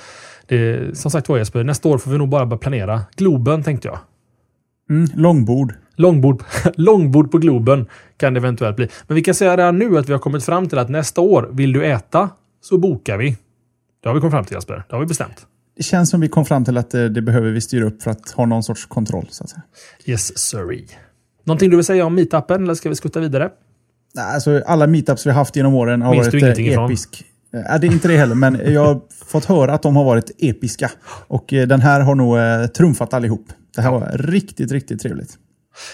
[0.47, 3.01] Det, som sagt var Jesper, nästa år får vi nog bara börja planera.
[3.17, 3.99] Globen tänkte jag.
[4.91, 5.75] Mm, långbord.
[5.97, 6.43] Långbord,
[6.75, 7.87] långbord på Globen
[8.17, 8.89] kan det eventuellt bli.
[9.07, 11.49] Men vi kan säga redan nu att vi har kommit fram till att nästa år,
[11.53, 12.31] vill du äta
[12.65, 13.37] så bokar vi.
[14.03, 14.85] Det har vi kommit fram till Jesper.
[14.89, 15.47] Det har vi bestämt.
[15.77, 18.11] Det känns som vi kom fram till att det, det behöver vi styra upp för
[18.11, 19.27] att ha någon sorts kontroll.
[19.31, 19.63] Så att säga.
[20.05, 20.87] Yes, sorry.
[21.45, 23.51] Någonting du vill säga om meetupen eller ska vi skutta vidare?
[24.19, 27.25] Alltså, alla meetups vi haft genom åren har Minns varit eh, episk.
[27.55, 30.31] Eh, det är inte det heller, men jag har fått höra att de har varit
[30.39, 30.91] episka.
[31.07, 32.39] Och eh, den här har nog
[32.75, 33.47] trumfat allihop.
[33.75, 35.39] Det här var riktigt, riktigt trevligt.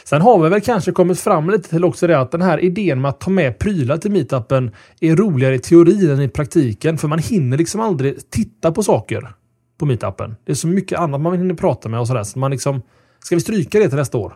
[0.05, 3.01] Sen har vi väl kanske kommit fram lite till också det att den här idén
[3.01, 6.99] med att ta med prylar till meetupen är roligare i teorin än i praktiken.
[6.99, 9.35] För man hinner liksom aldrig titta på saker
[9.79, 10.37] på meetupen.
[10.47, 12.25] Det är så mycket annat man hinner prata med och sådär.
[12.25, 12.83] Så man liksom,
[13.25, 14.33] ska vi stryka det till nästa år?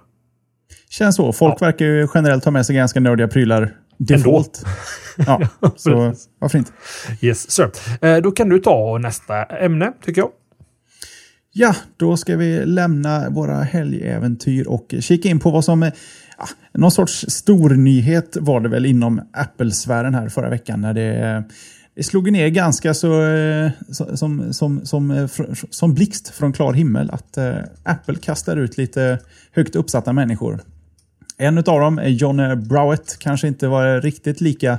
[0.90, 1.33] Känns så.
[1.33, 1.66] Folk ja.
[1.66, 4.64] verkar ju generellt ha med sig ganska nördiga prylar default.
[5.26, 5.40] ja,
[5.76, 6.72] så varför inte?
[7.20, 7.70] Yes, sir.
[8.00, 10.30] Eh, då kan du ta nästa ämne, tycker jag.
[11.56, 15.90] Ja, då ska vi lämna våra helgäventyr och kika in på vad som
[16.38, 21.44] Ja, någon sorts stor nyhet var det väl inom Apple-sfären här förra veckan när det,
[21.96, 23.70] det slog ner ganska så eh,
[24.14, 25.26] som, som, som, eh,
[25.70, 29.18] som blixt från klar himmel att eh, Apple kastar ut lite
[29.52, 30.60] högt uppsatta människor.
[31.38, 34.78] En av dem är John Browett, kanske inte var riktigt lika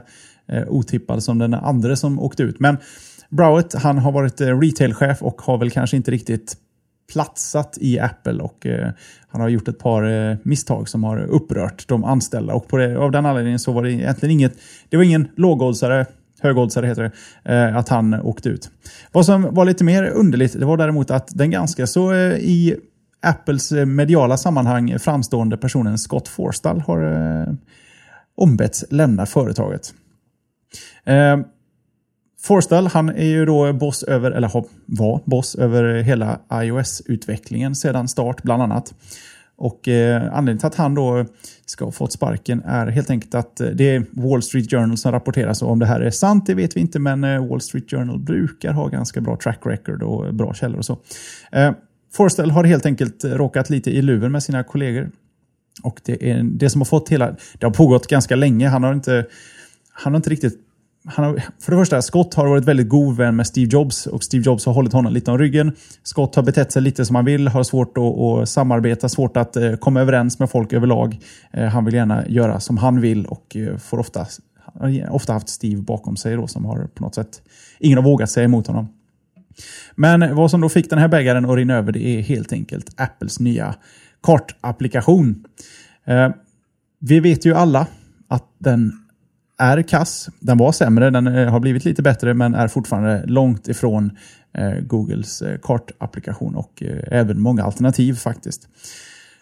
[0.67, 2.59] otippad som den andra som åkte ut.
[2.59, 2.77] Men
[3.29, 6.57] Browett, han har varit retailchef och har väl kanske inte riktigt
[7.13, 8.91] platsat i Apple och eh,
[9.27, 12.97] han har gjort ett par eh, misstag som har upprört de anställda och på det,
[12.97, 14.53] av den anledningen så var det egentligen inget,
[14.89, 16.05] det var ingen lågoddsare
[16.41, 17.11] högoddsare heter
[17.43, 18.69] det, eh, att han åkte ut.
[19.11, 22.75] Vad som var lite mer underligt det var däremot att den ganska så eh, i
[23.21, 27.53] Apples eh, mediala sammanhang framstående personen Scott Forstall har eh,
[28.35, 29.93] ombetts lämna företaget.
[32.45, 34.51] Forstall, han är ju då boss över, eller
[34.85, 38.93] var boss över hela iOS-utvecklingen sedan start bland annat.
[39.57, 41.25] Och eh, anledningen till att han då
[41.65, 45.11] ska ha fått sparken är helt enkelt att eh, det är Wall Street Journal som
[45.11, 45.53] rapporterar.
[45.53, 48.19] Så om det här är sant, det vet vi inte, men eh, Wall Street Journal
[48.19, 50.97] brukar ha ganska bra track record och bra källor och så.
[51.51, 51.71] Eh,
[52.13, 55.09] Forstall har helt enkelt råkat lite i luven med sina kollegor.
[55.83, 57.35] Och det är det som har fått hela...
[57.59, 58.67] Det har pågått ganska länge.
[58.67, 59.25] Han har inte,
[59.91, 60.64] han har inte riktigt
[61.07, 64.23] han har, för det första, Scott har varit väldigt god vän med Steve Jobs och
[64.23, 65.75] Steve Jobs har hållit honom lite om ryggen.
[66.03, 69.55] Scott har betett sig lite som han vill, har svårt att, att samarbeta, svårt att
[69.55, 71.19] eh, komma överens med folk överlag.
[71.51, 74.27] Eh, han vill gärna göra som han vill och eh, får ofta,
[75.09, 77.41] ofta haft Steve bakom sig då, som har på något sätt,
[77.79, 78.87] ingen har vågat säga emot honom.
[79.95, 82.93] Men vad som då fick den här bägaren att rinna över det är helt enkelt
[82.97, 83.75] Apples nya
[84.23, 85.45] kartapplikation.
[86.05, 86.29] Eh,
[86.99, 87.87] vi vet ju alla
[88.27, 89.04] att den
[89.57, 90.29] är kass.
[90.39, 94.17] Den var sämre, den eh, har blivit lite bättre men är fortfarande långt ifrån
[94.53, 98.67] eh, Googles eh, kartapplikation och eh, även många alternativ faktiskt.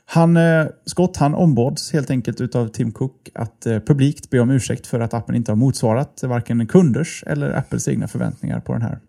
[0.06, 4.52] Han, eh, Scott han ombads helt enkelt av Tim Cook att eh, publikt be om
[4.52, 8.82] ursäkt för att appen inte har motsvarat varken kunders eller Apples egna förväntningar på den
[8.82, 8.99] här.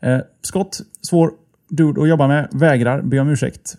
[0.00, 1.30] Eh, Scott, svår
[1.68, 3.76] dude att jobba med, vägrar be om ursäkt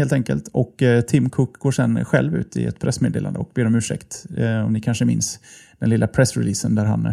[0.00, 0.48] helt enkelt.
[0.52, 4.26] Och eh, Tim Cook går sen själv ut i ett pressmeddelande och ber om ursäkt.
[4.36, 5.40] Eh, om ni kanske minns
[5.78, 7.12] den lilla pressreleasen där han, eh,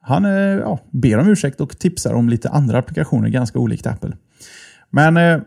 [0.00, 4.16] han eh, ja, ber om ursäkt och tipsar om lite andra applikationer ganska olikt Apple.
[4.90, 5.40] Men eh,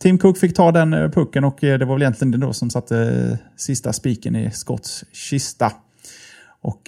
[0.00, 2.70] Tim Cook fick ta den eh, pucken och det var väl egentligen det då som
[2.70, 5.72] satte sista spiken i Scotts kista.
[6.60, 6.82] Och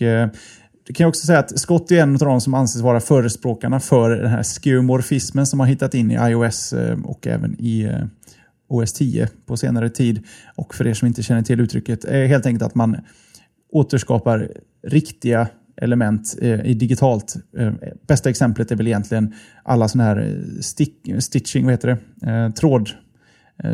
[0.87, 3.81] det kan jag också säga att Scott är en av de som anses vara förespråkarna
[3.81, 7.91] för den här skeuomorfismen som har hittat in i iOS och även i
[8.69, 10.23] OS 10 på senare tid.
[10.55, 12.97] Och för er som inte känner till uttrycket, är helt enkelt att man
[13.73, 14.51] återskapar
[14.83, 15.49] riktiga
[15.81, 17.35] element eh, i digitalt.
[17.59, 17.73] Eh,
[18.07, 22.53] bästa exemplet är väl egentligen alla sådana här eh, stick, stitching, vad heter det?
[22.53, 22.91] tråd,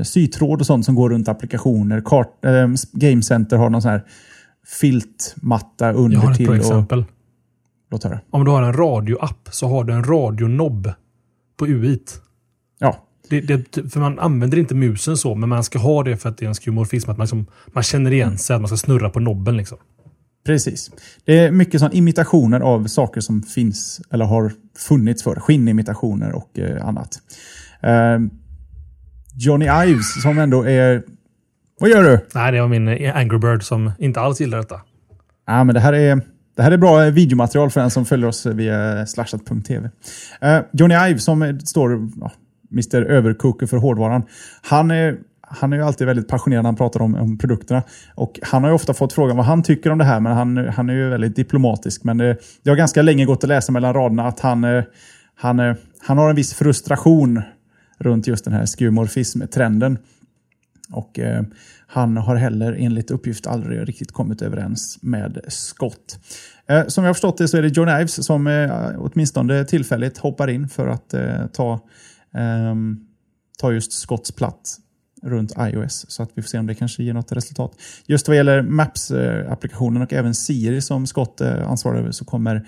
[0.03, 2.03] sytråd och sånt som går runt applikationer.
[2.05, 2.45] Kart,
[2.93, 4.05] Game Center har någon sån här
[4.81, 6.17] filtmatta under.
[6.17, 7.05] Jag har ett till exempel.
[7.91, 8.21] låt höra.
[8.31, 10.93] Om du har en radioapp så har du en radionobb
[11.57, 12.15] på UIt.
[12.17, 12.24] Ja,
[13.29, 16.39] det, det, för man använder inte musen så, men man ska ha det för att
[16.39, 17.11] det är en skeuomorfism.
[17.11, 19.57] Att man, liksom, man känner igen sig, att man ska snurra på nobben.
[19.57, 19.79] Liksom.
[20.47, 20.91] Precis.
[21.25, 25.41] Det är mycket sån imitationer av saker som finns eller har funnits för.
[25.41, 27.19] Skinnimitationer och eh, annat.
[27.83, 28.19] Eh,
[29.35, 31.03] Johnny Ives som ändå är...
[31.81, 32.27] Vad gör du?
[32.35, 34.81] Nej, det var min eh, Angry Bird som inte alls gillar detta.
[35.47, 36.21] Ja, men det här är...
[36.57, 39.91] Det här är bra videomaterial för den som följer oss via slashat.tv.
[40.45, 42.33] Uh, Johnny Ive som står ja,
[42.73, 44.23] Mr Överkoker för hårdvaran.
[44.63, 47.83] Han är, han är ju alltid väldigt passionerad när han pratar om, om produkterna.
[48.15, 50.57] Och han har ju ofta fått frågan vad han tycker om det här, men han,
[50.57, 52.05] han är ju väldigt diplomatisk.
[52.05, 54.85] Men eh, det, det har ganska länge gått att läsa mellan raderna att han, eh,
[55.35, 55.75] han, eh,
[56.07, 57.43] han har en viss frustration
[57.99, 59.99] runt just den här skumorfism-trenden.
[60.93, 61.43] Och eh,
[61.87, 66.19] han har heller enligt uppgift aldrig riktigt kommit överens med Scott.
[66.69, 70.19] Eh, som jag har förstått det så är det John Ives som eh, åtminstone tillfälligt
[70.19, 71.81] hoppar in för att eh, ta,
[72.35, 72.97] ehm,
[73.59, 74.79] ta just Scotts plats
[75.23, 76.07] runt iOS.
[76.09, 77.73] Så att vi får se om det kanske ger något resultat.
[78.07, 82.67] Just vad gäller Maps-applikationen och även Siri som Scott eh, ansvarar över så kommer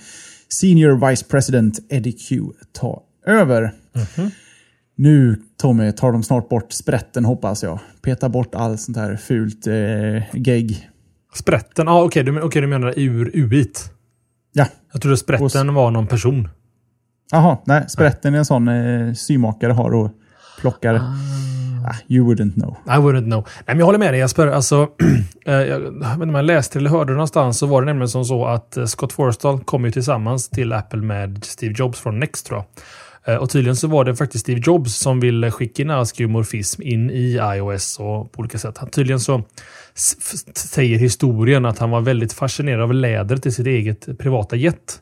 [0.48, 3.62] Senior Vice President Eddie Q ta över.
[3.62, 4.30] Mm -hmm.
[4.94, 7.80] Nu Tommy tar de snart bort sprätten hoppas jag.
[8.02, 10.90] Peta bort allt sånt här fult eh, gegg.
[11.34, 11.88] Sprätten?
[11.88, 12.34] Ah, Okej, okay.
[12.34, 13.90] du, okay, du menar ur UIT?
[14.52, 14.66] Ja.
[14.92, 16.48] Jag trodde sprätten var någon person.
[17.30, 17.84] Jaha, nej.
[17.88, 20.10] Sprätten är en sån eh, symakare har och
[20.60, 20.94] plockar.
[20.94, 21.14] Ah.
[21.88, 22.76] Ah, you wouldn't know.
[22.86, 23.42] I wouldn't know.
[23.44, 24.46] Nej, men jag håller med dig Jesper.
[24.46, 24.88] Alltså,
[25.46, 28.24] eh, jag vet inte om jag läste eller hörde någonstans så var det nämligen som
[28.24, 32.46] så att eh, Scott Forstall kom ju tillsammans till Apple med Steve Jobs från Next
[32.46, 32.64] tror
[33.24, 33.34] jag.
[33.34, 37.10] Eh, och tydligen så var det faktiskt Steve Jobs som ville skicka in askeuomorfism in
[37.10, 38.78] i iOS och på olika sätt.
[38.92, 39.42] tydligen så
[40.54, 45.00] säger historien att han var väldigt fascinerad av läder till sitt eget privata jet.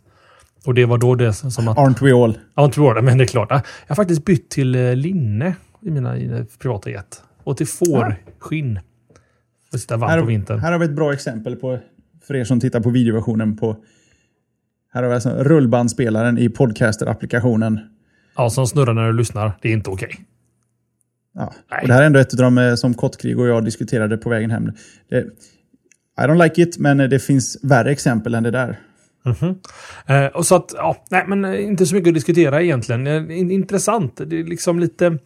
[0.66, 1.77] Och det var då det som att...
[1.77, 2.38] Aren't we all?
[2.55, 3.50] Aren't we all, men det är klart.
[3.50, 6.16] Jag har faktiskt bytt till eh, linne i mina
[6.59, 7.22] privata jet.
[7.44, 8.81] Och till fårskinn.
[9.70, 10.59] För att sitta varmt på vintern.
[10.59, 11.79] Här har vi ett bra exempel på,
[12.27, 13.77] för er som tittar på videoversionen på
[14.94, 17.81] här har vi alltså rullbandspelaren i podcaster-applikationen.
[18.37, 19.53] Ja, som snurrar när du lyssnar.
[19.62, 20.07] Det är inte okej.
[20.07, 20.24] Okay.
[21.35, 21.55] Ja.
[21.83, 24.31] Och det här är ändå ett av de eh, som Kottkrig och jag diskuterade på
[24.31, 24.72] vägen hem.
[25.09, 25.18] Det,
[26.18, 28.81] I don't like it, men det finns värre exempel än det där.
[29.24, 29.56] Mm -hmm.
[30.06, 33.06] eh, och så att, ja, nej, men eh, inte så mycket att diskutera egentligen.
[33.06, 34.20] Eh, intressant.
[34.26, 35.18] Det är liksom lite,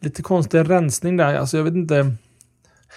[0.00, 1.34] lite konstig rensning där.
[1.34, 2.16] Alltså jag vet inte.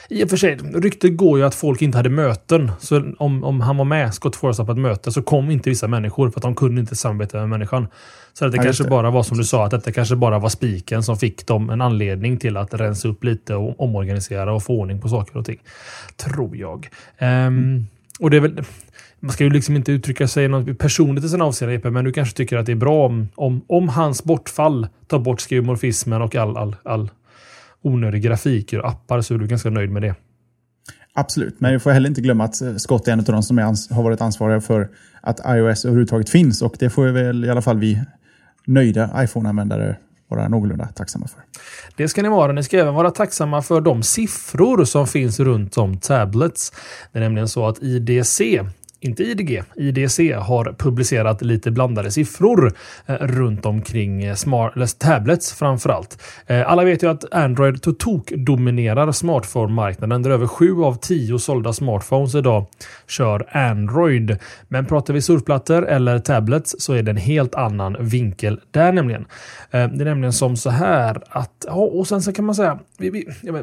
[0.09, 2.71] I och för sig, ryktet går ju att folk inte hade möten.
[2.79, 5.87] Så om, om han var med, Scott Forrest, på ett möte så kom inte vissa
[5.87, 7.87] människor för att de kunde inte samarbeta med människan.
[8.33, 8.89] Så att det kanske det.
[8.89, 11.81] bara var som du sa, att detta kanske bara var spiken som fick dem en
[11.81, 15.59] anledning till att rensa upp lite och omorganisera och få ordning på saker och ting.
[16.15, 16.89] Tror jag.
[17.19, 17.87] Um, mm.
[18.19, 18.63] Och det är väl...
[19.19, 22.37] Man ska ju liksom inte uttrycka sig något personligt i sina avseenden, men du kanske
[22.37, 26.57] tycker att det är bra om, om, om hans bortfall tar bort skeuomorfismen och all,
[26.57, 27.09] all, all
[27.81, 30.15] onödig grafik och appar så är du ganska nöjd med det.
[31.13, 33.59] Absolut, men vi får heller inte glömma att eh, Scott är en av de som
[33.59, 34.89] är, har varit ansvariga för
[35.21, 38.03] att iOS överhuvudtaget finns och det får vi väl i alla fall vi
[38.65, 39.95] nöjda iPhone-användare
[40.27, 41.41] vara någorlunda tacksamma för.
[41.95, 42.51] Det ska ni vara.
[42.51, 46.73] Ni ska även vara tacksamma för de siffror som finns runt om tablets.
[47.11, 48.41] Det är nämligen så att IDC
[48.99, 52.73] inte IDG, IDC har publicerat lite blandade siffror
[53.05, 56.17] eh, runt omkring eh, smart, eller tablets framförallt.
[56.47, 56.67] allt.
[56.67, 62.35] alla vet ju att Android tok dominerar smartphone-marknaden där över 7 av 10 sålda smartphones
[62.35, 62.65] idag
[63.07, 64.37] kör Android.
[64.67, 69.25] Men pratar vi surfplattor eller tablets så är det en helt annan vinkel där nämligen.
[69.71, 72.79] Det är nämligen som så här att, ja, och sen så kan man säga,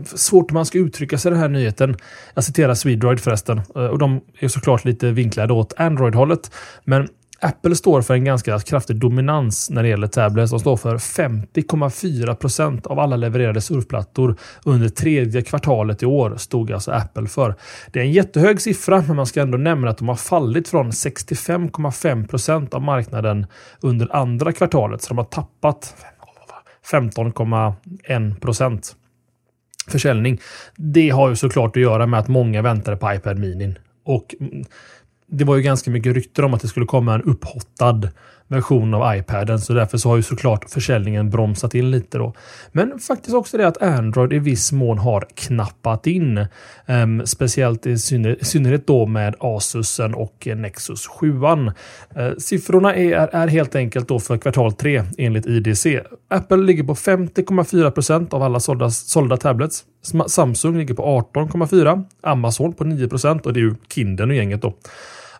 [0.05, 1.97] svårt hur man ska uttrycka sig den här nyheten.
[2.35, 6.51] Jag citerar Swedroid förresten och de är såklart lite vinklade åt Android-hållet.
[6.85, 7.09] Men
[7.41, 10.51] Apple står för en ganska kraftig dominans när det gäller tablets.
[10.51, 16.73] De står för 50,4 procent av alla levererade surfplattor under tredje kvartalet i år stod
[16.73, 17.55] alltså Apple för.
[17.93, 20.91] Det är en jättehög siffra, men man ska ändå nämna att de har fallit från
[20.91, 23.47] 65,5 procent av marknaden
[23.81, 25.95] under andra kvartalet, så de har tappat
[26.91, 28.97] 15,1 procent
[29.89, 30.41] försäljning.
[30.77, 34.35] Det har ju såklart att göra med att många väntade på iPad Mini och
[35.37, 38.09] det var ju ganska mycket rykten om att det skulle komma en upphottad
[38.49, 42.35] version av iPaden så därför så har ju såklart försäljningen bromsat in lite då.
[42.73, 46.47] Men faktiskt också det att Android i viss mån har knappat in.
[46.87, 51.33] Um, speciellt i synnerhet, synnerhet då med Asusen och Nexus 7.
[51.33, 51.68] Uh,
[52.16, 56.01] eh, siffrorna är, är helt enkelt då för kvartal 3 enligt IDC.
[56.29, 59.85] Apple ligger på 50,4 procent av alla sålda, sålda tablets.
[60.27, 61.03] Samsung ligger på
[61.35, 62.05] 18,4.
[62.23, 64.75] Amazon på 9 procent och det är ju Kinden och gänget då.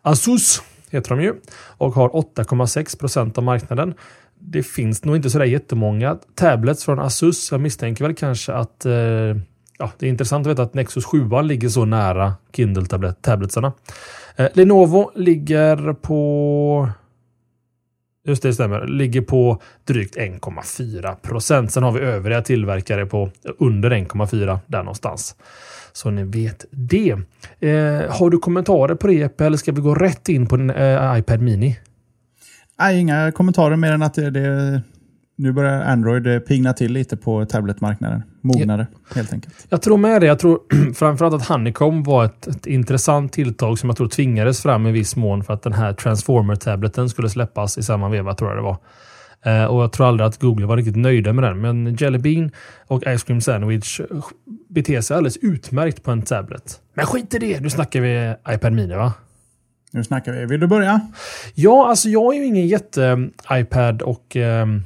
[0.05, 3.95] Asus heter de ju och har 8,6 procent av marknaden.
[4.39, 7.53] Det finns nog inte sådär jättemånga tablets från Asus.
[7.53, 8.93] Jag misstänker väl kanske att eh,
[9.79, 13.73] ja, det är intressant att veta att Nexus 7 ligger så nära Kindle tabletsarna.
[14.37, 16.89] Eh, Lenovo ligger på...
[18.27, 18.87] Just det, stämmer.
[18.87, 21.73] Ligger på drygt 1,4 procent.
[21.73, 25.37] Sen har vi övriga tillverkare på under 1,4 där någonstans.
[25.97, 27.13] Så ni vet det.
[27.61, 31.19] Eh, har du kommentarer på det eller ska vi gå rätt in på din eh,
[31.19, 31.79] iPad Mini?
[32.79, 34.83] Nej, inga kommentarer mer än att det, det
[35.37, 38.23] nu börjar Android pigna till lite på tabletmarknaden.
[38.41, 39.15] Mognare, ja.
[39.15, 39.67] helt enkelt.
[39.69, 40.27] Jag tror med det.
[40.27, 40.59] Jag tror
[40.95, 45.17] framförallt att Honeycomb var ett, ett, intressant tilltag som jag tror tvingades fram i viss
[45.17, 48.77] mån för att den här Transformer-tableten skulle släppas i samma veva, tror jag det var.
[49.47, 51.61] Uh, och jag tror aldrig att Google var riktigt nöjda med den.
[51.61, 52.51] Men Jelly Bean
[52.87, 54.01] och Ice Cream Sandwich
[54.69, 56.81] beter sig alldeles utmärkt på en tablet.
[56.95, 57.61] Men skit i det!
[57.61, 59.13] Nu snackar vi iPad Mini va?
[59.91, 60.47] Nu snackar vi.
[60.47, 61.01] Vill du börja?
[61.55, 64.83] Ja, alltså jag är ju ingen jätte-iPad och um,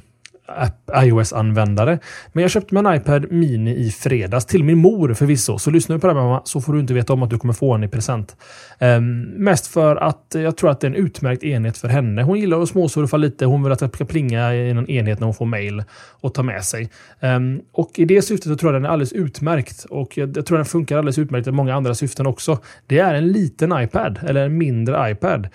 [1.03, 1.99] iOS-användare.
[2.33, 5.59] Men jag köpte mig en iPad Mini i fredags till min mor förvisso.
[5.59, 7.37] Så lyssnar du på det här mamma så får du inte veta om att du
[7.37, 8.35] kommer få en i present.
[8.79, 12.23] Um, mest för att eh, jag tror att det är en utmärkt enhet för henne.
[12.23, 13.45] Hon gillar att småsurfa lite.
[13.45, 15.83] Hon vill att det ska plinga i en enhet när hon får mail
[16.21, 16.89] och ta med sig.
[17.19, 19.85] Um, och i det syftet så tror jag den är alldeles utmärkt.
[19.89, 22.59] Och jag, jag tror den funkar alldeles utmärkt i många andra syften också.
[22.87, 25.47] Det är en liten iPad, eller en mindre iPad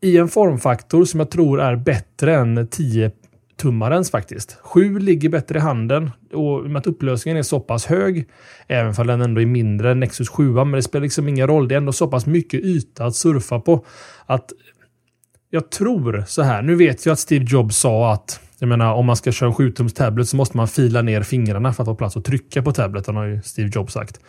[0.00, 3.10] i en formfaktor som jag tror är bättre än 10
[3.60, 4.58] tummarens faktiskt.
[4.62, 8.28] 7 ligger bättre i handen och med att upplösningen är så pass hög,
[8.66, 11.68] även om den ändå är mindre än Nexus 7, men det spelar liksom ingen roll.
[11.68, 13.84] Det är ändå så pass mycket yta att surfa på
[14.26, 14.52] att
[15.50, 16.62] jag tror så här.
[16.62, 19.54] Nu vet jag att Steve Jobs sa att jag menar, om man ska köra en
[19.54, 22.72] 7-tums tablet så måste man fila ner fingrarna för att få plats att trycka på
[22.72, 24.20] tableten, har ju Steve Jobs sagt.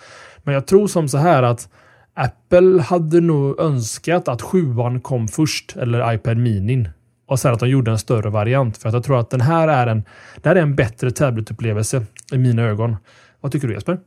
[0.43, 1.69] Men jag tror som så här att
[2.13, 6.89] Apple hade nog önskat att 7 kom först, eller iPad Mini
[7.31, 8.77] och sen att de gjorde en större variant.
[8.77, 10.03] För att jag tror att den här är en,
[10.41, 12.95] det här är en bättre tabletupplevelse i mina ögon.
[13.41, 13.99] Vad tycker du Jesper?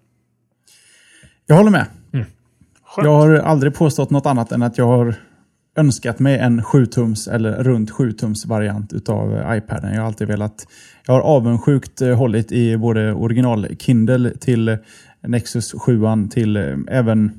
[1.47, 1.87] Jag håller med.
[2.13, 2.27] Mm.
[2.97, 5.15] Jag har aldrig påstått något annat än att jag har
[5.77, 9.95] önskat mig en 7-tums eller runt 7-tums variant utav iPaden.
[9.95, 10.67] Jag har alltid velat.
[11.07, 14.79] Jag har avundsjukt eh, hållit i både original Kindle till
[15.27, 17.33] Nexus 7 till eh, även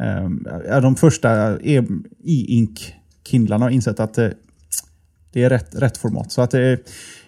[0.00, 2.94] eh, de första e-ink
[3.26, 4.18] Kindlarna har insett att
[5.34, 6.32] det är rätt, rätt format.
[6.32, 6.74] Så att, eh,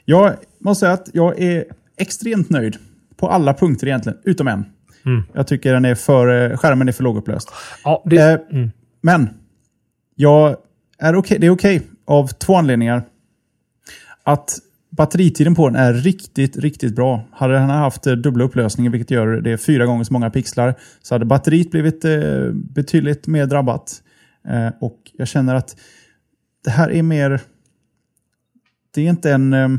[0.04, 1.64] jag måste säga att jag är
[1.96, 2.76] extremt nöjd
[3.16, 4.64] på alla punkter egentligen, utom en.
[5.06, 5.22] Mm.
[5.32, 7.48] Jag tycker den är för, eh, skärmen är för lågupplöst.
[7.84, 8.70] Ja, det, eh, mm.
[9.00, 9.28] Men
[10.14, 10.56] jag
[10.98, 13.02] är okay, det är okej okay av två anledningar.
[14.22, 14.58] Att
[14.90, 17.24] batteritiden på den är riktigt, riktigt bra.
[17.32, 21.24] Hade den haft dubbla upplösningar, vilket gör det fyra gånger så många pixlar, så hade
[21.24, 24.02] batteriet blivit eh, betydligt mer drabbat.
[24.48, 25.76] Eh, och jag känner att
[26.64, 27.40] det här är mer
[28.96, 29.52] det är inte en...
[29.52, 29.78] Ehm,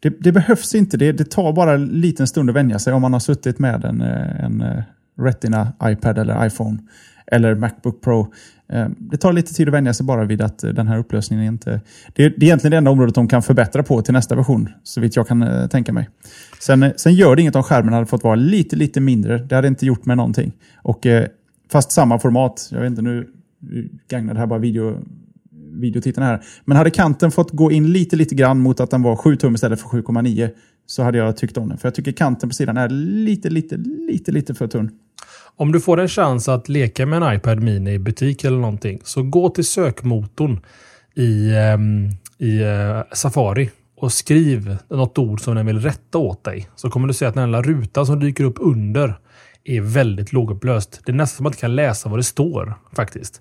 [0.00, 0.96] det, det behövs inte.
[0.96, 3.84] Det, det, tar bara en liten stund att vänja sig om man har suttit med
[3.84, 4.82] en, eh, en eh,
[5.18, 6.78] Retina iPad eller iPhone
[7.26, 8.32] eller Macbook Pro.
[8.68, 11.44] Ehm, det tar lite tid att vänja sig bara vid att eh, den här upplösningen
[11.44, 11.80] inte...
[12.12, 14.68] Det är, det är egentligen det enda området de kan förbättra på till nästa version,
[14.82, 16.08] så vitt jag kan tänka mig.
[16.60, 19.38] Sen, sen gör det inget om skärmen hade fått vara lite, lite mindre.
[19.38, 20.52] Det hade inte gjort med någonting.
[20.76, 21.06] Och,
[21.72, 22.68] fast samma format.
[22.72, 23.28] Jag vet inte, nu
[24.08, 24.98] gagnar det här bara video
[25.72, 26.42] videotittarna här.
[26.64, 29.54] Men hade kanten fått gå in lite, lite grann mot att den var 7 tum
[29.54, 30.50] istället för 7,9
[30.86, 31.78] så hade jag tyckt om den.
[31.78, 33.76] För jag tycker kanten på sidan är lite, lite,
[34.08, 34.90] lite, lite för tunn.
[35.56, 39.00] Om du får en chans att leka med en iPad Mini i butik eller någonting,
[39.04, 40.60] så gå till sökmotorn
[41.14, 42.08] i, ehm,
[42.38, 46.68] i eh, Safari och skriv något ord som den vill rätta åt dig.
[46.76, 49.18] Så kommer du se att den lilla rutan som dyker upp under
[49.64, 51.00] är väldigt lågupplöst.
[51.04, 53.40] Det är nästan som att man inte kan läsa vad det står faktiskt.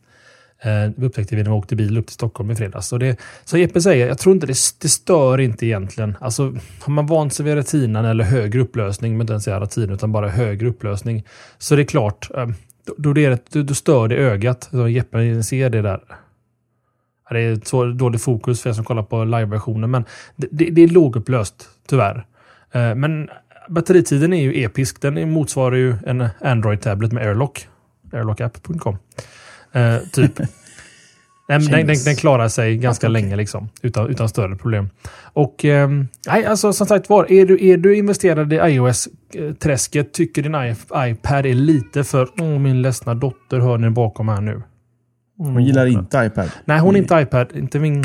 [0.64, 2.88] Eh, upptäckte vi när vi åkte bil upp till Stockholm i fredags.
[2.88, 6.18] Så det, som Jeppe säger, jag tror inte det, det stör inte egentligen.
[6.20, 10.12] Alltså, har man vant sig vid retinan eller högre upplösning, men inte ens retin utan
[10.12, 11.24] bara högre upplösning,
[11.58, 12.48] så det är klart, eh,
[12.86, 14.70] då, då, det, då, då stör det ögat.
[14.72, 16.02] Så Jeppe ser det där.
[17.30, 20.82] Det är så dålig fokus för er som kollar på live-versionen, men det, det, det
[20.82, 22.26] är lågupplöst, tyvärr.
[22.72, 23.30] Eh, men
[23.70, 25.02] batteritiden är ju episk.
[25.02, 27.68] Den motsvarar ju en Android-tablet med Airlock.
[28.14, 28.98] Airlockapp.com.
[29.74, 30.38] Eh, typ.
[31.48, 33.22] den, den, den, klarar sig ganska okay.
[33.22, 34.90] länge liksom, utan, utan större problem.
[35.34, 35.90] Och eh,
[36.28, 40.56] nej, alltså som sagt var, är du, är du investerad i iOS-träsket, tycker din
[41.12, 42.26] iPad är lite för...
[42.26, 44.52] Oh, min ledsna dotter hör ni bakom här nu.
[44.52, 45.54] Mm.
[45.54, 46.50] Hon gillar inte iPad.
[46.66, 47.48] Nej, hon är inte iPad.
[47.56, 48.04] Inte min...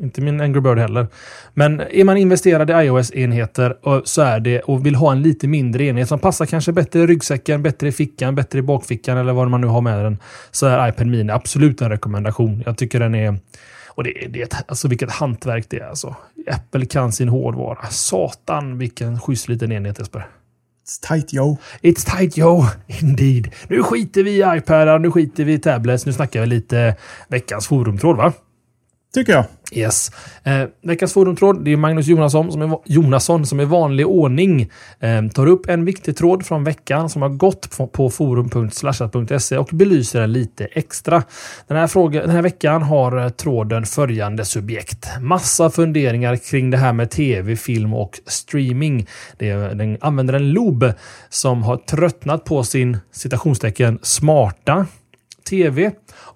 [0.00, 1.06] Inte min Angry Bird heller.
[1.54, 5.84] Men är man investerad i iOS-enheter så är det och vill ha en lite mindre
[5.84, 9.50] enhet som passar kanske bättre i ryggsäcken, bättre i fickan, bättre i bakfickan eller vad
[9.50, 10.18] man nu har med den.
[10.50, 12.62] Så är iPad Mini absolut en rekommendation.
[12.66, 13.38] Jag tycker den är
[13.88, 15.88] och det, det är alltså vilket hantverk det är.
[15.88, 16.16] Alltså.
[16.46, 17.86] Apple kan sin hårdvara.
[17.90, 20.26] Satan vilken schysst liten enhet Jesper.
[20.86, 21.56] It's tight yo.
[21.82, 23.48] It's tight yo, indeed.
[23.68, 26.96] Nu skiter vi i iPadar, nu skiter vi i tablets, nu snackar vi lite
[27.28, 28.32] veckans forumtråd va?
[29.14, 29.44] Tycker jag.
[29.72, 30.10] Yes.
[30.44, 35.26] Eh, veckans forumtråd, det är Magnus Jonasson som, är, Jonasson som i vanlig ordning eh,
[35.26, 40.20] tar upp en viktig tråd från veckan som har gått på, på forum.slashat.se och belyser
[40.20, 41.22] den lite extra.
[41.66, 45.08] Den här, fråga, den här veckan har eh, tråden följande subjekt.
[45.20, 49.06] Massa funderingar kring det här med tv, film och streaming.
[49.38, 50.92] Det är, den använder en Lob
[51.28, 54.86] som har tröttnat på sin citationstecken smarta
[55.44, 55.90] tv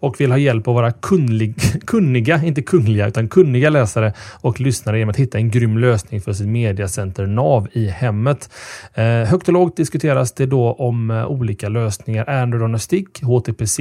[0.04, 1.54] och vill ha hjälp av våra kunnig,
[1.86, 6.32] kunniga, inte kungliga, utan kunniga läsare och lyssnare genom att hitta en grym lösning för
[6.32, 8.50] sitt mediacenter NAV i hemmet.
[8.94, 12.30] Eh, högt och lågt diskuteras det då om eh, olika lösningar.
[12.30, 13.78] Android on a stick, HTPC,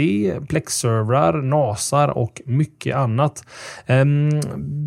[0.48, 3.44] Plex-servrar, NASAR och mycket annat.
[3.86, 4.06] Eh,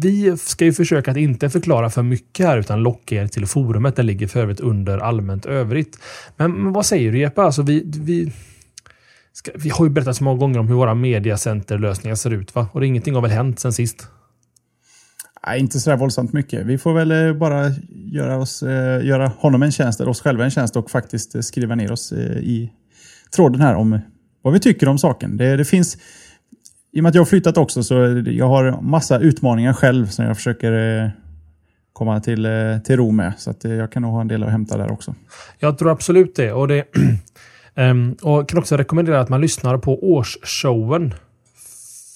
[0.00, 3.96] vi ska ju försöka att inte förklara för mycket här utan locka er till forumet.
[3.96, 5.98] Det ligger för övrigt under allmänt övrigt.
[6.36, 7.42] Men, men vad säger du Jeppe?
[7.42, 8.32] Alltså vi, vi
[9.36, 12.68] Ska, vi har ju berättat så många gånger om hur våra mediacenterlösningar ser ut va?
[12.72, 14.08] Och ingenting har väl hänt sen sist?
[15.46, 16.66] Nej, inte så där våldsamt mycket.
[16.66, 20.44] Vi får väl eh, bara göra, oss, eh, göra honom en tjänst, eller oss själva
[20.44, 22.72] en tjänst och faktiskt eh, skriva ner oss i
[23.36, 23.98] tråden här om
[24.42, 25.36] vad vi tycker om saken.
[25.36, 25.96] Det, det finns,
[26.92, 27.94] I och med att jag har flyttat också så
[28.26, 31.12] jag har massa utmaningar själv som jag försöker
[31.92, 32.48] komma till,
[32.84, 33.32] till ro med.
[33.38, 35.14] Så att jag kan nog ha en del att hämta där också.
[35.58, 36.52] Jag tror absolut det.
[36.52, 36.84] Och det
[37.76, 41.14] Um, och kan också rekommendera att man lyssnar på årsshowen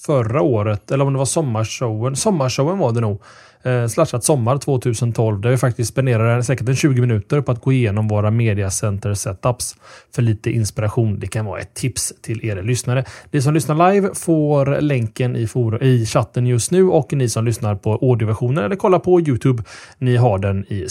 [0.05, 2.15] förra året, eller om det var sommarshowen.
[2.15, 3.21] Sommarshowen var det nog.
[3.63, 7.71] Eh, slashat sommar 2012 där vi faktiskt spenderade säkert en 20 minuter på att gå
[7.71, 9.75] igenom våra mediacenter setups
[10.15, 11.19] för lite inspiration.
[11.19, 13.05] Det kan vara ett tips till er lyssnare.
[13.31, 15.47] Ni som lyssnar live får länken i,
[15.81, 19.63] i chatten just nu och ni som lyssnar på audioversionen eller kollar på Youtube.
[19.97, 20.87] Ni har den i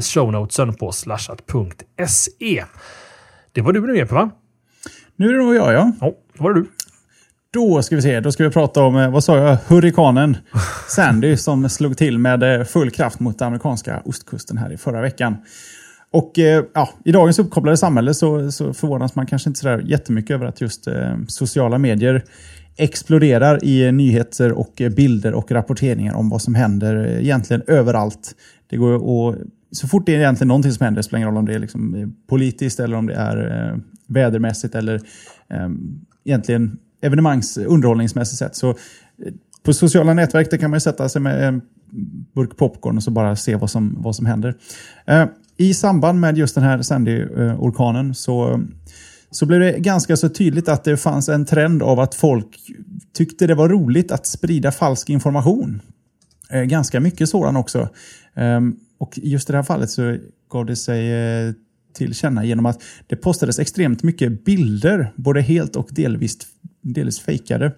[0.00, 2.64] shownotesen på slashat.se.
[3.56, 4.30] Det var du nu Jeppe va?
[5.16, 5.92] Nu är det nog jag ja.
[6.00, 6.66] Ja, det var det du.
[7.52, 10.36] Då ska vi se, då ska vi prata om, eh, vad sa jag, hurrikanen
[10.88, 15.00] Sandy som slog till med eh, full kraft mot den amerikanska ostkusten här i förra
[15.00, 15.36] veckan.
[16.12, 20.34] Och eh, ja, i dagens uppkopplade samhälle så, så förvånas man kanske inte sådär jättemycket
[20.34, 22.24] över att just eh, sociala medier
[22.76, 28.32] exploderar i nyheter och bilder och rapporteringar om vad som händer egentligen överallt.
[28.70, 29.36] Det går att
[29.72, 31.58] så fort det är egentligen någonting som händer, det spelar ingen roll om det är
[31.58, 34.94] liksom politiskt eller om det är eh, vädermässigt eller
[35.50, 35.68] eh,
[36.24, 38.56] egentligen evenemangs underhållningsmässigt sett.
[38.56, 38.74] Så eh,
[39.62, 41.62] på sociala nätverk där kan man sätta sig med en
[42.34, 44.54] burk popcorn och så bara se vad som, vad som händer.
[45.06, 48.64] Eh, I samband med just den här Sandy-orkanen så,
[49.30, 52.58] så blev det ganska så tydligt att det fanns en trend av att folk
[53.14, 55.82] tyckte det var roligt att sprida falsk information.
[56.50, 57.88] Eh, ganska mycket sådan också.
[58.34, 60.16] Ehm, och just i det här fallet så
[60.50, 61.52] gav det sig eh,
[61.92, 66.38] till känna genom att det postades extremt mycket bilder, både helt och delvis,
[66.80, 67.72] delvis fejkade.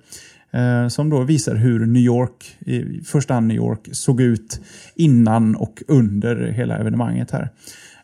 [0.50, 4.60] Eh, som då visar hur New York, i första hand New York, såg ut
[4.94, 7.50] innan och under hela evenemanget här.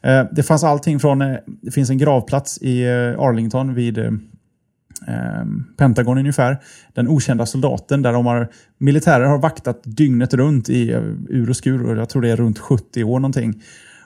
[0.03, 2.89] Eh, det fanns allting från, det finns en gravplats i
[3.19, 3.99] Arlington vid
[5.09, 5.45] eh,
[5.77, 6.59] Pentagon ungefär.
[6.93, 8.49] Den okända soldaten där de har,
[8.79, 11.91] militärer har vaktat dygnet runt i eh, ur och skur.
[11.91, 13.63] Och jag tror det är runt 70 år någonting.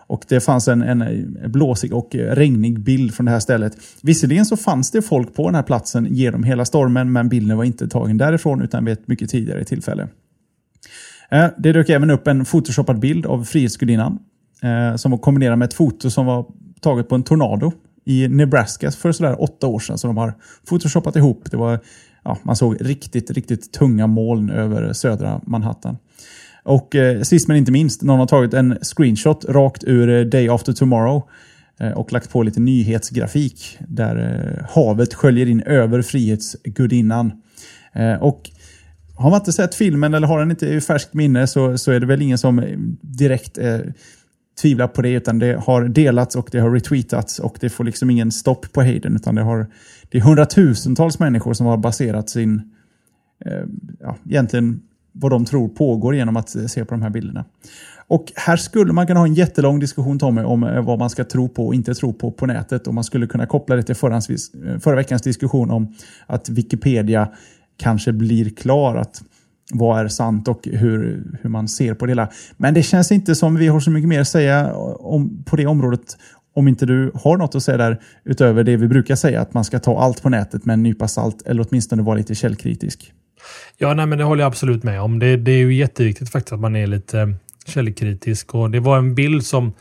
[0.07, 3.73] Och det fanns en, en eh, blåsig och eh, regnig bild från det här stället.
[4.03, 7.65] Visserligen så fanns det folk på den här platsen genom hela stormen, men bilden var
[7.65, 10.09] inte tagen därifrån utan vid ett mycket tidigare tillfälle.
[11.59, 14.19] Det dök även upp en photoshoppad bild av Frihetsgudinnan
[14.97, 16.47] som var kombinerad med ett foto som var
[16.81, 17.73] taget på en tornado
[18.09, 19.99] i Nebraska för sådär åtta år sedan.
[19.99, 20.35] Så de har
[20.69, 21.51] photoshoppat ihop.
[21.51, 21.81] Det var,
[22.25, 25.97] ja, man såg riktigt, riktigt tunga moln över södra Manhattan.
[26.63, 30.49] Och eh, sist men inte minst, någon har tagit en screenshot rakt ur eh, Day
[30.49, 31.23] After Tomorrow
[31.81, 37.33] eh, och lagt på lite nyhetsgrafik där eh, havet sköljer in över Frihetsgudinnan.
[37.93, 38.51] Eh, och
[39.15, 42.01] har man inte sett filmen eller har den inte i färskt minne så, så är
[42.01, 42.63] det väl ingen som
[43.03, 43.79] direkt eh,
[44.63, 48.11] tvivla på det, utan det har delats och det har retweetats och det får liksom
[48.11, 49.67] ingen stopp på Hayden, utan det, har,
[50.09, 52.63] det är hundratusentals människor som har baserat sin,
[53.45, 53.63] eh,
[54.01, 54.81] ja, egentligen
[55.13, 57.45] vad de tror pågår genom att eh, se på de här bilderna.
[58.09, 61.25] Och här skulle man kunna ha en jättelång diskussion Tommy om eh, vad man ska
[61.25, 62.87] tro på och inte tro på på nätet.
[62.87, 65.95] Och man skulle kunna koppla det till förra, eh, förra veckans diskussion om
[66.27, 67.29] att Wikipedia
[67.77, 68.97] kanske blir klar.
[68.97, 69.23] Att
[69.73, 72.29] vad är sant och hur, hur man ser på det hela.
[72.57, 75.67] Men det känns inte som vi har så mycket mer att säga om, på det
[75.67, 76.17] området
[76.55, 79.65] om inte du har något att säga där utöver det vi brukar säga att man
[79.65, 83.13] ska ta allt på nätet med en nypa salt eller åtminstone vara lite källkritisk.
[83.77, 85.19] Ja, nej, men det håller jag absolut med om.
[85.19, 87.29] Det, det är ju jätteviktigt faktiskt att man är lite eh,
[87.67, 89.73] källkritisk och det var en bild som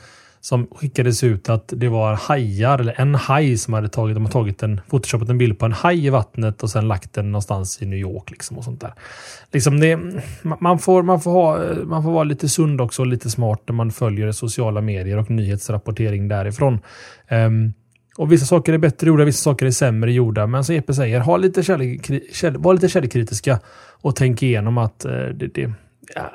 [0.41, 4.31] som skickades ut att det var hajar, eller en haj som hade tagit, de har
[4.31, 7.81] tagit en, photoshopat en bild på en haj i vattnet och sen lagt den någonstans
[7.81, 8.93] i New York liksom och sånt där.
[9.51, 9.99] Liksom det,
[10.59, 13.73] man, får, man, får ha, man får vara lite sund också och lite smart när
[13.73, 16.79] man följer sociala medier och nyhetsrapportering därifrån.
[17.31, 17.73] Um,
[18.17, 20.47] och vissa saker är bättre gjorda, vissa saker är sämre gjorda.
[20.47, 21.99] Men som Epe säger, ha lite käll,
[22.33, 23.59] käll, var lite källkritiska
[24.01, 25.71] och tänk igenom att eh, det, det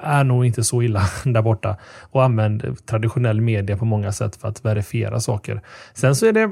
[0.03, 1.77] är nog inte så illa där borta.
[2.01, 5.61] Och använd traditionell media på många sätt för att verifiera saker.
[5.95, 6.51] Sen så är det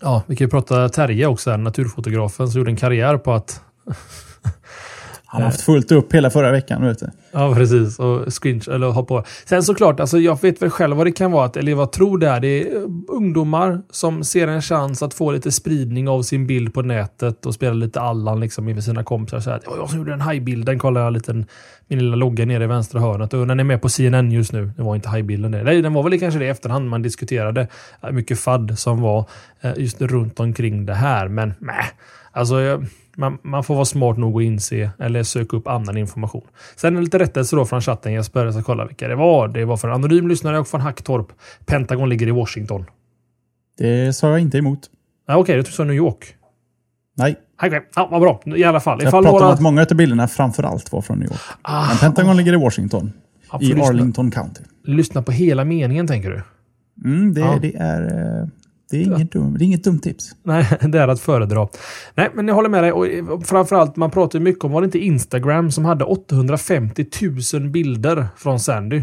[0.00, 3.60] Ja, vi kan ju prata Terje också, här, naturfotografen som gjorde en karriär på att
[5.32, 6.84] Han har haft fullt upp hela förra veckan.
[6.84, 7.06] Vet du.
[7.32, 7.98] Ja, precis.
[7.98, 9.24] Och screen, eller ha på.
[9.44, 12.18] Sen såklart, alltså jag vet väl själv vad det kan vara, att, eller vad tror
[12.18, 12.40] det är.
[12.40, 16.74] Det är eh, ungdomar som ser en chans att få lite spridning av sin bild
[16.74, 19.40] på nätet och spela lite Allan liksom med sina kompisar.
[19.40, 21.46] Så här, jag som gjorde den hajbilden, kollar jag liten,
[21.88, 23.34] min lilla logga nere i vänstra hörnet.
[23.34, 24.70] Och den är med på CNN just nu.
[24.76, 25.62] Det var inte hajbilden det.
[25.62, 27.68] Nej, den var väl kanske det i efterhand man diskuterade.
[28.12, 29.24] Mycket fadd som var
[29.60, 31.28] eh, just runt omkring det här.
[31.28, 31.84] Men nej,
[32.32, 32.86] alltså jag,
[33.20, 36.42] man, man, får vara smart nog att inse eller söka upp annan information.
[36.76, 39.48] Sen en lite rättelse då från chatten Jesper, jag ska kolla vilka det var.
[39.48, 41.26] Det var från anonym lyssnare och från Hacktorp.
[41.66, 42.84] Pentagon ligger i Washington.
[43.78, 44.80] Det sa jag inte emot.
[45.26, 46.34] Ja, Okej, okay, du sa New York.
[47.16, 47.36] Nej.
[47.66, 47.80] Okay.
[47.96, 48.42] Ja, vad bra.
[48.56, 49.02] I alla fall.
[49.02, 49.46] Jag pratade några...
[49.46, 51.40] om att många av bilderna framför allt var från New York.
[51.62, 52.34] Ah, Men Pentagon ah.
[52.34, 53.12] ligger i Washington.
[53.60, 54.62] I Arlington lyssna, County.
[54.84, 56.42] Lyssna på hela meningen tänker du?
[57.04, 57.58] Mm, det, ja.
[57.62, 58.50] det är...
[58.92, 60.36] Eh, det är, inget dum, det är inget dumt tips.
[60.42, 61.68] Nej, det är att föredra.
[62.14, 62.92] Nej, men jag håller med dig.
[62.92, 67.06] Och framförallt, man pratar ju mycket om, var det inte Instagram som hade 850
[67.54, 69.02] 000 bilder från Sandy?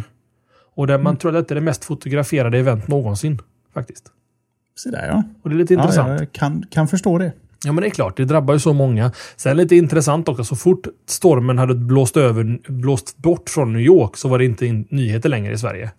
[0.75, 1.17] Och där man mm.
[1.17, 3.39] tror att det är det mest fotograferade event någonsin.
[3.73, 4.11] Faktiskt.
[4.75, 5.23] Så där ja.
[5.41, 6.19] Och det är lite ja, intressant.
[6.19, 7.31] Jag kan, kan förstå det.
[7.65, 9.11] Ja men det är klart, det drabbar ju så många.
[9.35, 14.17] Sen lite intressant också, så fort stormen hade blåst, över, blåst bort från New York
[14.17, 15.91] så var det inte nyheter längre i Sverige.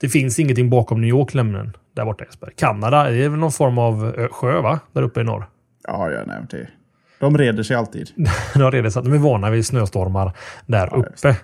[0.00, 2.52] Det finns ingenting bakom New York nämligen där borta Jesper.
[2.56, 4.80] Kanada är väl någon form av sjö va?
[4.92, 5.48] Där uppe i norr.
[5.88, 6.68] Ja, ja nej, det.
[7.20, 8.10] De reder sig alltid.
[8.54, 9.02] de reder sig.
[9.02, 10.32] De är vana vid snöstormar
[10.66, 11.36] där ja, uppe.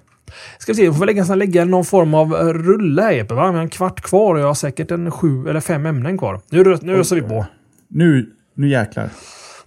[0.59, 3.35] Ska vi se, vi får lägga, lägga någon form av rulle Epe.
[3.35, 3.51] Va?
[3.51, 6.41] Vi har en kvart kvar och jag har säkert en sju eller fem ämnen kvar.
[6.51, 7.47] Nu, nu öser vi på.
[7.89, 9.09] Nu, nu jäklar.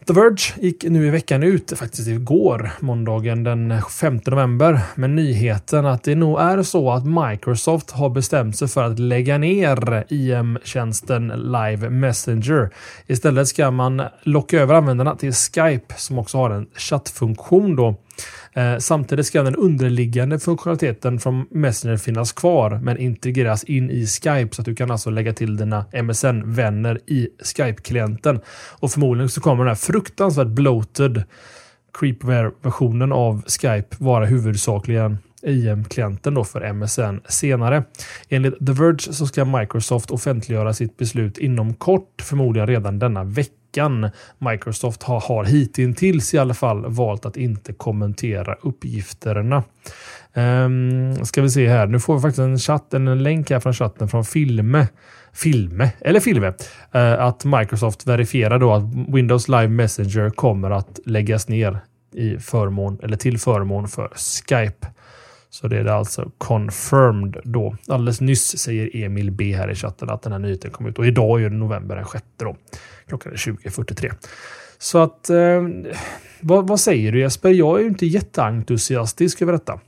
[0.08, 5.86] The Verge gick nu i veckan ut, faktiskt igår, måndagen den 5 november, med nyheten
[5.86, 11.28] att det nog är så att Microsoft har bestämt sig för att lägga ner IM-tjänsten
[11.28, 12.70] Live Messenger.
[13.08, 17.96] Istället ska man locka över användarna till Skype som också har en chattfunktion då.
[18.54, 24.56] Eh, samtidigt ska den underliggande funktionaliteten från Messenger finnas kvar men integreras in i Skype
[24.56, 28.40] så att du kan alltså lägga till dina MSN-vänner i Skype-klienten.
[28.80, 31.24] Och förmodligen så kommer den här fruktansvärt bloated
[32.00, 37.84] Creepware-versionen av Skype vara huvudsakligen IM-klienten då för MSN senare.
[38.30, 43.52] Enligt The Verge så ska Microsoft offentliggöra sitt beslut inom kort, förmodligen redan denna vecka
[43.76, 44.10] veckan.
[44.40, 49.64] Microsoft har, har hittills i alla fall valt att inte kommentera uppgifterna.
[50.34, 51.88] Um, ska vi se här.
[51.88, 54.88] Nu får vi faktiskt en chatt, en länk här från chatten från Filme.
[55.34, 56.48] Filme, eller Filme.
[56.96, 61.80] Uh, att Microsoft verifierar då att Windows Live Messenger kommer att läggas ner
[62.14, 64.88] i förmån eller till förmån för Skype.
[65.56, 67.76] Så det är alltså confirmed då.
[67.88, 71.08] Alldeles nyss säger Emil B här i chatten att den här nyheten kom ut och
[71.08, 72.56] idag är det november den 6 då.
[73.08, 74.14] Klockan är 20.43.
[74.78, 75.64] Så att eh,
[76.42, 77.50] vad, vad, säger du Jesper?
[77.50, 79.80] Jag är ju inte jätteentusiastisk över detta.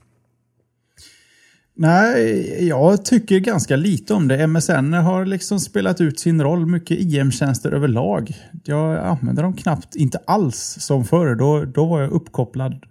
[1.76, 4.48] Nej, jag tycker ganska lite om det.
[4.48, 6.66] MSN har liksom spelat ut sin roll.
[6.66, 8.32] Mycket IM-tjänster överlag.
[8.64, 11.36] Jag använder dem knappt, inte alls som förr.
[11.36, 12.86] Då, då var jag uppkopplad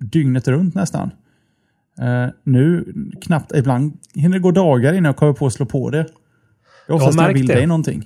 [0.00, 1.10] dygnet runt nästan.
[2.02, 5.90] Uh, nu knappt, ibland hinner det gå dagar innan jag kommer på att slå på
[5.90, 6.06] det.
[6.86, 8.04] Det är oftast jag, jag vill dig någonting.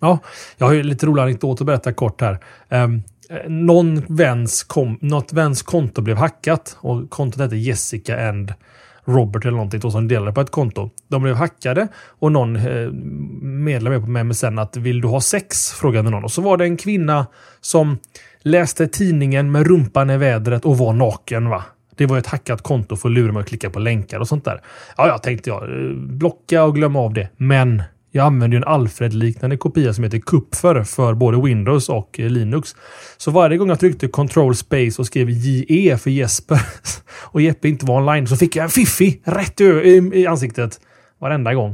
[0.00, 0.18] Ja,
[0.58, 2.38] jag har ju lite rolig anekdot att berätta kort här.
[2.68, 3.02] Um,
[3.48, 8.54] någon väns kom, något väns konto blev hackat och kontot hette Jessica and
[9.04, 10.90] Robert eller någonting då, som delade på ett konto.
[11.08, 12.90] De blev hackade och någon eh,
[13.42, 15.72] medlem på med sen att vill du ha sex?
[15.72, 17.26] Frågade någon och så var det en kvinna
[17.60, 17.98] som
[18.42, 21.48] läste tidningen med rumpan i vädret och var naken.
[21.48, 21.64] va?
[22.00, 24.44] Det var ett hackat konto för att lura mig att klicka på länkar och sånt
[24.44, 24.60] där.
[24.96, 27.28] Ja, jag tänkte jag eh, blocka och glömma av det.
[27.36, 32.76] Men jag använder en Alfred-liknande kopia som heter Kupfer för både Windows och eh, Linux.
[33.16, 36.60] Så varje gång jag tryckte Control Space och skrev JE för Jesper
[37.22, 40.80] och Jeppe inte var online så fick jag en fiffi rätt i ansiktet
[41.18, 41.72] varenda gång.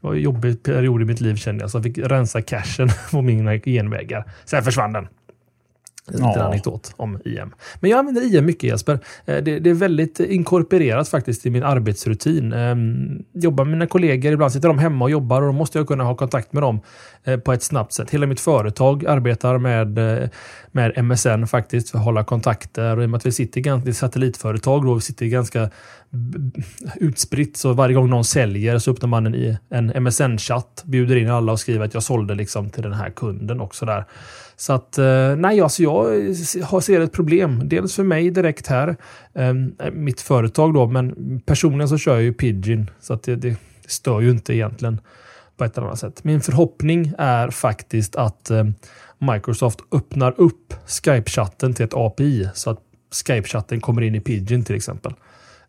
[0.00, 2.88] Det var en jobbig period i mitt liv kände jag, så jag fick rensa cashen
[3.10, 4.24] på mina genvägar.
[4.44, 5.08] Sen försvann den.
[6.08, 6.42] En liten ja.
[6.42, 7.54] anekdot om IM.
[7.80, 8.98] Men jag använder IM mycket Jesper.
[9.24, 12.52] Eh, det, det, är väldigt inkorporerat faktiskt i min arbetsrutin.
[12.52, 15.88] Ehm, jobbar med mina kollegor, ibland sitter de hemma och jobbar och då måste jag
[15.88, 16.80] kunna ha kontakt med dem
[17.24, 18.10] eh, på ett snabbt sätt.
[18.10, 20.28] Hela mitt företag arbetar med, eh,
[20.72, 23.92] med MSN faktiskt för att hålla kontakter och i och med att vi sitter ganska,
[23.92, 25.70] satellitföretag då, vi sitter ganska
[26.96, 31.52] utspritt så varje gång någon säljer så öppnar man en, en MSN-chatt, bjuder in alla
[31.52, 34.04] och skriver att jag sålde liksom till den här kunden också där.
[34.56, 37.62] Så att eh, nej, alltså jag ser ett problem.
[37.64, 38.96] Dels för mig direkt här,
[39.34, 43.56] ehm, mitt företag då, men personligen så kör jag ju Pidgin så att det, det
[43.86, 45.00] stör ju inte egentligen
[45.56, 46.24] på ett eller annat sätt.
[46.24, 48.74] Min förhoppning är faktiskt att ehm,
[49.18, 52.78] Microsoft öppnar upp Skype-chatten till ett API så att
[53.10, 55.12] Skype-chatten kommer in i Pidgin till exempel.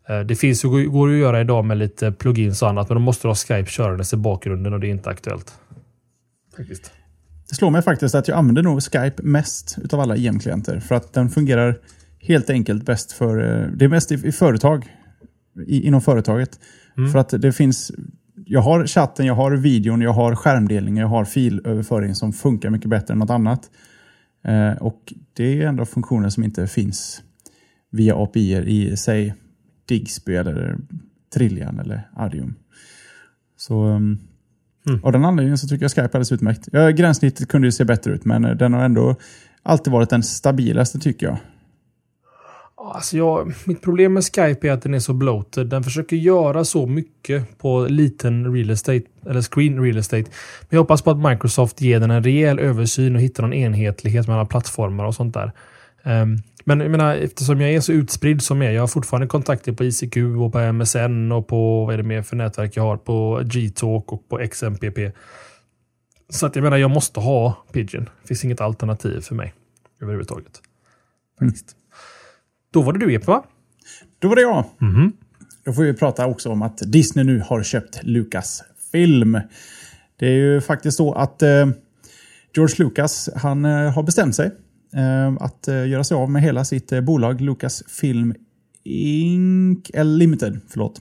[0.08, 3.02] Eh, det finns ju, går att göra idag med lite plugins och annat, men då
[3.02, 5.54] måste du ha Skype körandes i bakgrunden och det är inte aktuellt.
[6.56, 6.92] Faktiskt.
[7.48, 10.80] Det slår mig faktiskt att jag använder nog Skype mest utav alla IM-klienter.
[10.80, 11.78] För att den fungerar
[12.18, 13.38] helt enkelt bäst för...
[13.38, 14.86] Eh, det är mest i, företag.
[15.66, 16.60] I, inom företaget.
[16.96, 17.12] Mm.
[17.12, 17.92] För att det finns...
[18.34, 22.90] Jag har chatten, jag har videon, jag har skärmdelning, jag har filöverföring som funkar mycket
[22.90, 23.70] bättre än något annat.
[24.44, 27.22] Eh, och det är ändå funktioner som inte finns
[27.90, 29.34] via API i, säg,
[29.88, 30.76] Digsby eller
[31.34, 32.54] Trillian eller Adium.
[33.56, 33.84] Så...
[33.84, 34.18] Um,
[34.86, 35.04] Mm.
[35.04, 36.68] Av den anledningen så tycker jag Skype är alldeles utmärkt.
[36.72, 39.16] Ja, gränssnittet kunde ju se bättre ut, men den har ändå
[39.62, 41.38] alltid varit den stabilaste tycker jag.
[42.94, 45.66] Alltså jag, mitt problem med Skype är att den är så bloated.
[45.66, 50.24] Den försöker göra så mycket på liten real estate, eller screen real estate.
[50.60, 54.28] Men jag hoppas på att Microsoft ger den en rejäl översyn och hittar någon enhetlighet
[54.28, 55.52] mellan plattformar och sånt där.
[56.06, 59.26] Um, men jag menar, eftersom jag är så utspridd som jag är, jag har fortfarande
[59.26, 62.82] kontakter på ICQ och på MSN och på vad är det mer för nätverk jag
[62.82, 64.98] har på Gtalk och på XMPP.
[66.28, 68.04] Så att jag menar, jag måste ha Pigeon.
[68.22, 69.54] Det finns inget alternativ för mig
[70.02, 70.60] överhuvudtaget.
[71.40, 71.54] Mm.
[72.70, 73.44] Då var det du Jeppe va?
[74.18, 74.64] Då var det jag.
[74.80, 75.12] Mm.
[75.64, 79.40] Då får vi prata också om att Disney nu har köpt Lucas film.
[80.16, 81.66] Det är ju faktiskt så att eh,
[82.54, 84.50] George Lucas, han eh, har bestämt sig
[85.40, 88.34] att eh, göra sig av med hela sitt eh, bolag Lucasfilm
[88.84, 89.90] Inc.
[89.94, 90.60] Eller Limited.
[90.68, 91.00] Förlåt.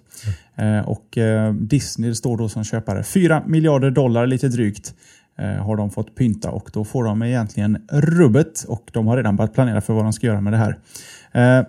[0.55, 0.85] Mm.
[0.85, 1.17] Och
[1.53, 3.03] Disney står då som köpare.
[3.03, 4.93] 4 miljarder dollar lite drygt
[5.37, 9.53] har de fått pynta och då får de egentligen rubbet och de har redan börjat
[9.53, 10.79] planera för vad de ska göra med det här.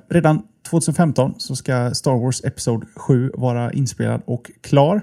[0.09, 5.01] Redan 2015 så ska Star Wars Episod 7 vara inspelad och klar.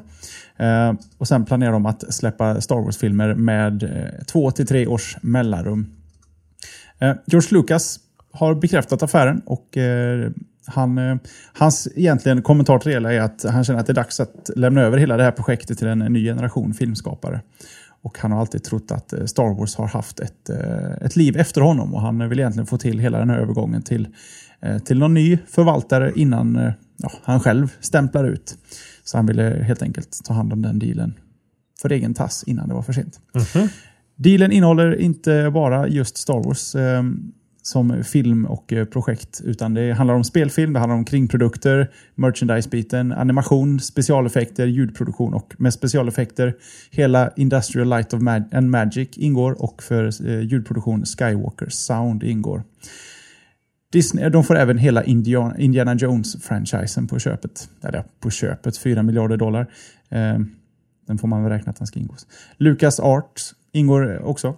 [1.18, 3.92] Och sen planerar de att släppa Star Wars-filmer med
[4.28, 5.88] två till tre års mellanrum.
[7.00, 8.00] Eh, George Lucas
[8.32, 10.32] har bekräftat affären och eh,
[10.66, 11.16] han, eh,
[11.54, 14.50] hans egentligen kommentar till det hela är att han känner att det är dags att
[14.56, 17.42] lämna över hela det här projektet till en ny generation filmskapare.
[18.02, 20.50] Och han har alltid trott att Star Wars har haft ett,
[21.02, 24.08] ett liv efter honom och han vill egentligen få till hela den här övergången till,
[24.86, 28.58] till någon ny förvaltare innan ja, han själv stämplar ut.
[29.04, 31.14] Så han ville helt enkelt ta hand om den dealen
[31.82, 33.20] för egen tass innan det var för sent.
[33.36, 33.70] Mm -hmm.
[34.24, 37.04] Dealen innehåller inte bara just Star Wars eh,
[37.62, 43.12] som film och eh, projekt, utan det handlar om spelfilm, det handlar om kringprodukter, merchandise-biten,
[43.12, 46.56] animation, specialeffekter, ljudproduktion och med specialeffekter
[46.92, 52.64] hela Industrial Light of Mag and Magic ingår och för eh, ljudproduktion Skywalker Sound ingår.
[53.92, 57.70] Disney, de får även hela Indiana, Indiana Jones-franchisen på köpet.
[57.84, 59.68] Eller på köpet, 4 miljarder dollar.
[60.10, 60.40] Eh,
[61.08, 62.28] den får man väl räkna att den ska ingås.
[62.58, 64.56] Lucas Arts ingår också.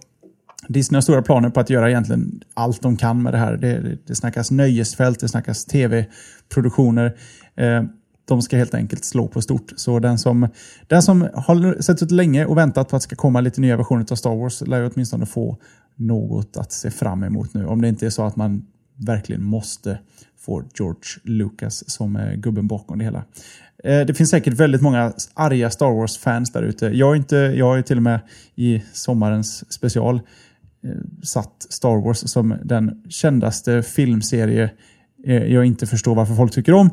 [0.67, 3.57] Disney har stora planer på att göra egentligen allt de kan med det här.
[3.57, 7.17] Det, det snackas nöjesfält, det snackas tv-produktioner.
[7.55, 7.83] Eh,
[8.27, 9.73] de ska helt enkelt slå på stort.
[9.75, 10.47] Så den som,
[10.87, 14.05] den som har suttit länge och väntat på att det ska komma lite nya versioner
[14.11, 15.57] av Star Wars lär ju åtminstone få
[15.95, 17.65] något att se fram emot nu.
[17.65, 18.65] Om det inte är så att man
[18.97, 19.99] verkligen måste
[20.37, 23.25] få George Lucas som eh, gubben bakom det hela.
[23.83, 26.85] Eh, det finns säkert väldigt många arga Star Wars-fans där ute.
[26.85, 28.19] Jag, inte, jag har ju till och med
[28.55, 30.15] i sommarens special
[30.83, 30.91] eh,
[31.23, 34.69] satt Star Wars som den kändaste filmserie
[35.25, 36.89] eh, jag inte förstår varför folk tycker om.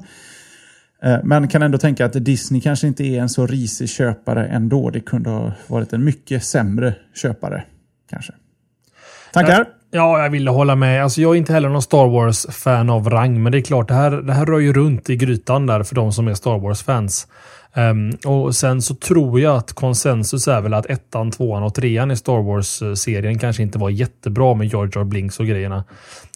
[1.03, 4.91] Eh, men kan ändå tänka att Disney kanske inte är en så risig köpare ändå.
[4.91, 7.65] Det kunde ha varit en mycket sämre köpare.
[8.11, 8.33] Kanske.
[9.33, 9.82] Tackar!
[9.95, 11.03] Ja, jag ville hålla med.
[11.03, 13.95] Alltså, jag är inte heller någon Star Wars-fan av rang, men det är klart, det
[13.95, 17.27] här, det här rör ju runt i grytan där för de som är Star Wars-fans.
[17.75, 22.11] Um, och Sen så tror jag att konsensus är väl att ettan, tvåan och trean
[22.11, 25.85] i Star Wars-serien kanske inte var jättebra med George Jar Blinks och grejerna.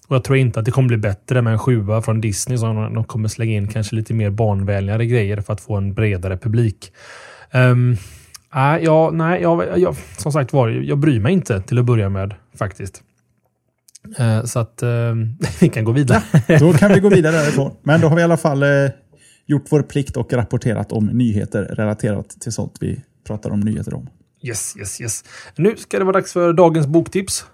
[0.09, 2.95] Och Jag tror inte att det kommer bli bättre med en sjua från Disney som
[2.95, 6.93] de kommer slänga in kanske lite mer barnvänligare grejer för att få en bredare publik.
[7.53, 7.97] Um,
[8.55, 12.09] äh, ja, nej, jag, jag, som sagt var, jag bryr mig inte till att börja
[12.09, 13.03] med faktiskt.
[14.19, 14.89] Eh, så att eh,
[15.61, 16.23] vi kan gå vidare.
[16.61, 17.77] Då kan vi gå vidare därifrån.
[17.83, 18.69] Men då har vi i alla fall eh,
[19.47, 24.09] gjort vår plikt och rapporterat om nyheter relaterat till sånt vi pratar om nyheter om.
[24.43, 25.25] Yes, yes, yes.
[25.57, 27.45] Nu ska det vara dags för dagens boktips.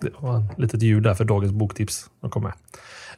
[0.00, 2.10] Det var ett litet ljud där för dagens boktips.
[2.20, 2.52] De kommer.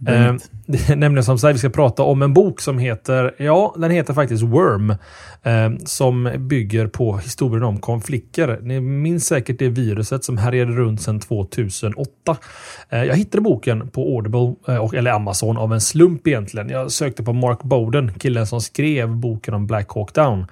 [0.08, 0.34] Eh,
[0.66, 3.90] det är nämligen som sagt, vi ska prata om en bok som heter, ja, den
[3.90, 4.94] heter faktiskt Worm.
[5.42, 8.58] Eh, som bygger på historien om konflikter.
[8.62, 12.36] Ni minns säkert det viruset som härjade runt sedan 2008.
[12.88, 16.68] Eh, jag hittade boken på Audible, eh, eller Amazon, av en slump egentligen.
[16.68, 20.46] Jag sökte på Mark Bowden, killen som skrev boken om Black Hawk Down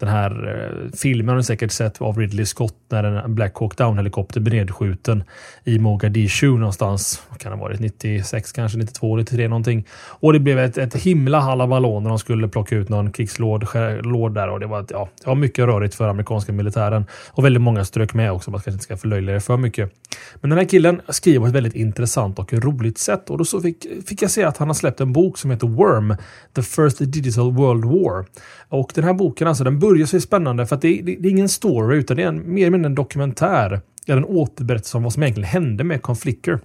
[0.00, 3.76] den här eh, filmen har ni säkert sett av Ridley Scott när en Black Hawk
[3.76, 5.24] Down-helikopter blir nedskjuten
[5.64, 7.22] i Mogadishu någonstans.
[7.30, 7.80] Vad kan det ha varit?
[7.80, 9.86] 96 kanske, 92, 93 någonting.
[10.08, 13.66] Och det blev ett, ett himla halabalå när de skulle plocka ut någon krigslåd
[14.02, 17.04] låd där och det var, ett ja, det var mycket rörigt för amerikanska militären.
[17.30, 19.92] Och väldigt många strök med också, man kanske inte ska förlöjliga det för mycket.
[20.40, 23.60] Men den här killen skriver på ett väldigt intressant och roligt sätt och då så
[23.60, 26.16] fick, fick jag se att han har släppt en bok som heter Worm,
[26.54, 28.26] The First Digital World War.
[28.68, 31.30] Och den här boken, alltså den börjar så spännande för att det, det, det är
[31.30, 33.80] ingen story utan det är en, mer eller mindre en dokumentär.
[34.06, 36.60] Eller en återberättelse om vad som egentligen hände med Conflicker.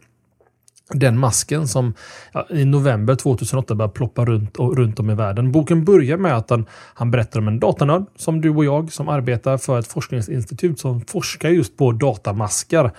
[0.93, 1.93] Den masken som
[2.34, 5.51] ja, i november 2008 började ploppa runt, och, runt om i världen.
[5.51, 9.09] Boken börjar med att han, han berättar om en datanörd som du och jag som
[9.09, 12.91] arbetar för ett forskningsinstitut som forskar just på datamaskar.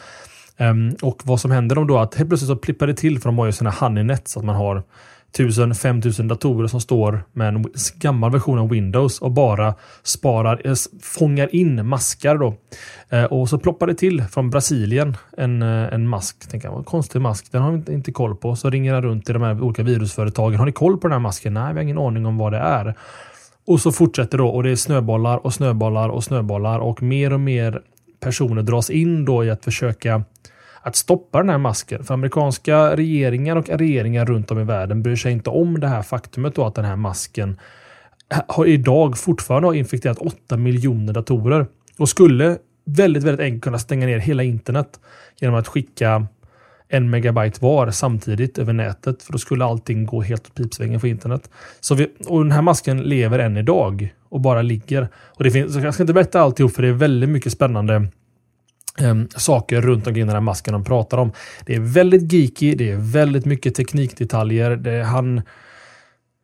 [0.59, 3.39] Um, och vad som händer då att helt plötsligt så plippar det till för de
[3.39, 4.83] har ju sina honeynet så att man har
[5.39, 7.65] 1000-5000 datorer som står med en
[7.95, 12.55] gammal version av Windows och bara sparar, eh, fångar in maskar då.
[13.09, 16.51] Eh, och så ploppar det till från Brasilien en, eh, en mask.
[16.51, 18.57] Tänker jag, en konstig mask, den har vi inte, inte koll på.
[18.57, 20.59] Så ringer han runt till de här olika virusföretagen.
[20.59, 21.55] Har ni koll på den här masken?
[21.55, 22.95] Nej, vi har ingen aning om vad det är.
[23.67, 27.41] Och så fortsätter då och det är snöbollar och snöbollar och snöbollar och mer och
[27.41, 27.83] mer
[28.21, 30.25] personer dras in då i att försöka
[30.87, 32.05] att stoppa den här masken.
[32.05, 36.03] För amerikanska regeringar och regeringar runt om i världen bryr sig inte om det här
[36.03, 37.61] faktumet då att den här masken
[38.49, 41.67] har idag fortfarande har infekterat 8 miljoner datorer
[41.99, 45.01] och skulle väldigt, väldigt enkelt kunna stänga ner hela internet
[45.41, 46.27] genom att skicka
[46.89, 49.23] en megabyte var samtidigt över nätet.
[49.23, 51.51] För då skulle allting gå helt åt pipsvängen för internet.
[51.81, 55.09] Så vi, och den här masken lever än idag och bara ligger.
[55.15, 58.09] Och det finns, jag ska inte berätta alltihop för det är väldigt mycket spännande
[59.03, 61.33] um, saker runt omkring den här masken de pratar om.
[61.67, 64.77] Det är väldigt geeky, det är väldigt mycket teknikdetaljer.
[64.77, 65.43] Det, han,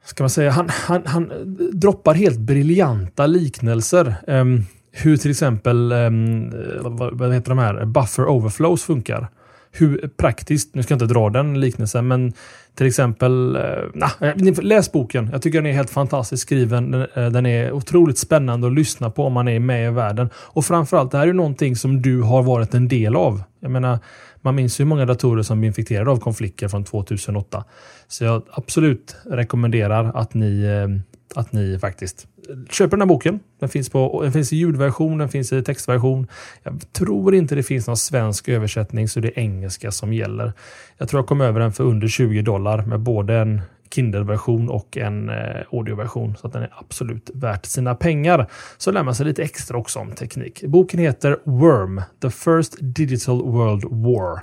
[0.05, 1.33] ska man säga, han, han, han
[1.73, 4.15] droppar helt briljanta liknelser.
[4.27, 6.51] Um, hur till exempel, um,
[6.81, 9.29] vad, vad heter de här, buffer overflows funkar
[9.73, 12.33] hur praktiskt, nu ska jag inte dra den liknelsen, men
[12.75, 13.63] till exempel, eh,
[13.95, 15.29] nah, eh, läs boken.
[15.33, 16.95] Jag tycker den är helt fantastiskt skriven.
[16.95, 20.31] Eh, den, är otroligt spännande att lyssna på om man är med i världen.
[20.37, 23.43] Och framförallt, det här är någonting som du har varit en del av.
[23.61, 23.99] Jag menar,
[24.41, 27.65] man minns ju hur många datorer som blir infekterade av konflikter från 2008.
[28.09, 30.89] Så jag absolut rekommenderar att ni, eh,
[31.37, 32.27] att ni faktiskt
[32.71, 33.41] köper den här boken.
[33.61, 36.27] Den finns, på, den finns i ljudversion, den finns i textversion.
[36.63, 40.53] Jag tror inte det finns någon svensk översättning så det är engelska som gäller.
[40.99, 43.61] Jag tror jag kom över den för under 20 dollar med både en
[43.95, 46.37] Kindle-version och en eh, audioversion.
[46.37, 48.47] Så att den är absolut värt sina pengar.
[48.79, 50.63] Så lär man sig lite extra också om teknik.
[50.63, 54.41] Boken heter Worm, The First Digital World War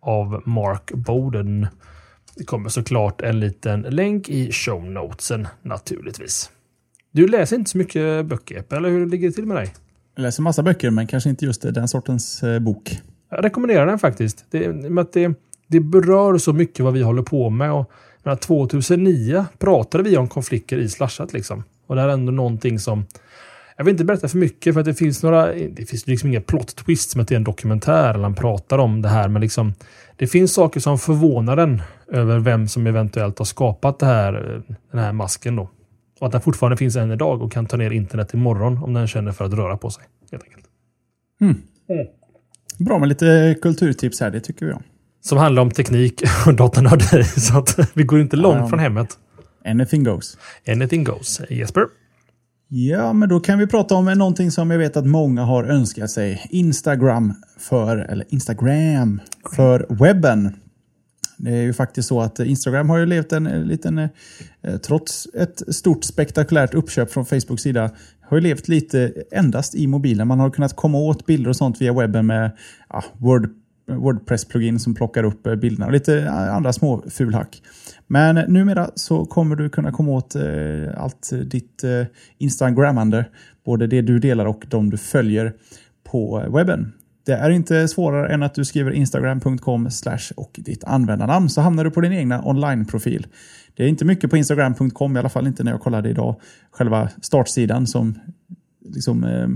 [0.00, 1.66] av Mark Bowden.
[2.40, 6.50] Det kommer såklart en liten länk i show notesen naturligtvis.
[7.12, 9.74] Du läser inte så mycket böcker, eller hur ligger det till med dig?
[10.14, 13.00] Jag läser massa böcker, men kanske inte just den sortens eh, bok.
[13.30, 14.44] Jag rekommenderar den faktiskt.
[14.50, 15.34] Det, med att det,
[15.66, 17.72] det berör så mycket vad vi håller på med.
[17.72, 17.90] Och,
[18.22, 21.32] men 2009 pratade vi om konflikter i Slashat.
[21.32, 21.64] Liksom.
[21.86, 23.04] Och det är ändå någonting som...
[23.76, 25.46] Jag vill inte berätta för mycket för att det finns några...
[25.52, 28.78] Det finns liksom inga plot twists som att det är en dokumentär eller han pratar
[28.78, 29.28] om det här.
[29.28, 29.74] Men liksom,
[30.16, 35.00] det finns saker som förvånar den över vem som eventuellt har skapat det här, den
[35.00, 35.56] här masken.
[35.56, 35.70] Då.
[36.20, 39.06] Och att den fortfarande finns än idag och kan ta ner internet imorgon om den
[39.06, 40.04] känner för att röra på sig.
[40.30, 40.64] Helt enkelt.
[41.40, 41.56] Mm.
[41.88, 42.06] Mm.
[42.78, 44.82] Bra med lite kulturtips här, det tycker vi om.
[45.20, 47.24] Som handlar om teknik och datanörderi.
[47.24, 49.08] Så att vi går inte långt ja, från hemmet.
[49.64, 50.38] Anything goes.
[50.68, 51.40] Anything goes.
[51.50, 51.84] Jesper?
[52.68, 56.10] Ja, men då kan vi prata om någonting som jag vet att många har önskat
[56.10, 56.46] sig.
[56.50, 59.20] Instagram för, eller Instagram
[59.56, 60.56] för webben.
[61.42, 64.08] Det är ju faktiskt så att Instagram har ju levt en liten, eh,
[64.82, 67.90] trots ett stort spektakulärt uppköp från Facebooks sida,
[68.22, 70.28] har ju levt lite endast i mobilen.
[70.28, 72.50] Man har kunnat komma åt bilder och sånt via webben med
[72.88, 73.48] ja, Word,
[73.86, 77.62] Wordpress-plugin som plockar upp eh, bilderna och lite eh, andra små fulhack.
[78.06, 80.42] Men numera så kommer du kunna komma åt eh,
[80.96, 81.84] allt ditt
[82.38, 83.24] Instagrammande,
[83.64, 85.52] både det du delar och de du följer
[86.04, 86.92] på webben.
[87.30, 89.88] Det är inte svårare än att du skriver instagram.com
[90.36, 93.26] och ditt användarnamn så hamnar du på din egna online-profil.
[93.76, 96.40] Det är inte mycket på instagram.com, i alla fall inte när jag kollade idag.
[96.70, 98.18] Själva startsidan som
[98.84, 99.48] liksom eh,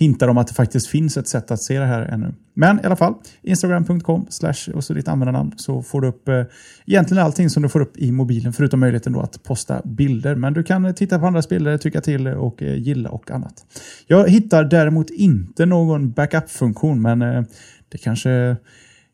[0.00, 2.34] hintar om att det faktiskt finns ett sätt att se det här ännu.
[2.54, 6.42] Men i alla fall, instagram.com slash och så ditt användarnamn så får du upp eh,
[6.86, 10.34] egentligen allting som du får upp i mobilen förutom möjligheten då att posta bilder.
[10.34, 13.64] Men du kan titta på andras bilder, tycka till och eh, gilla och annat.
[14.06, 17.42] Jag hittar däremot inte någon backup-funktion men eh,
[17.88, 18.56] det kanske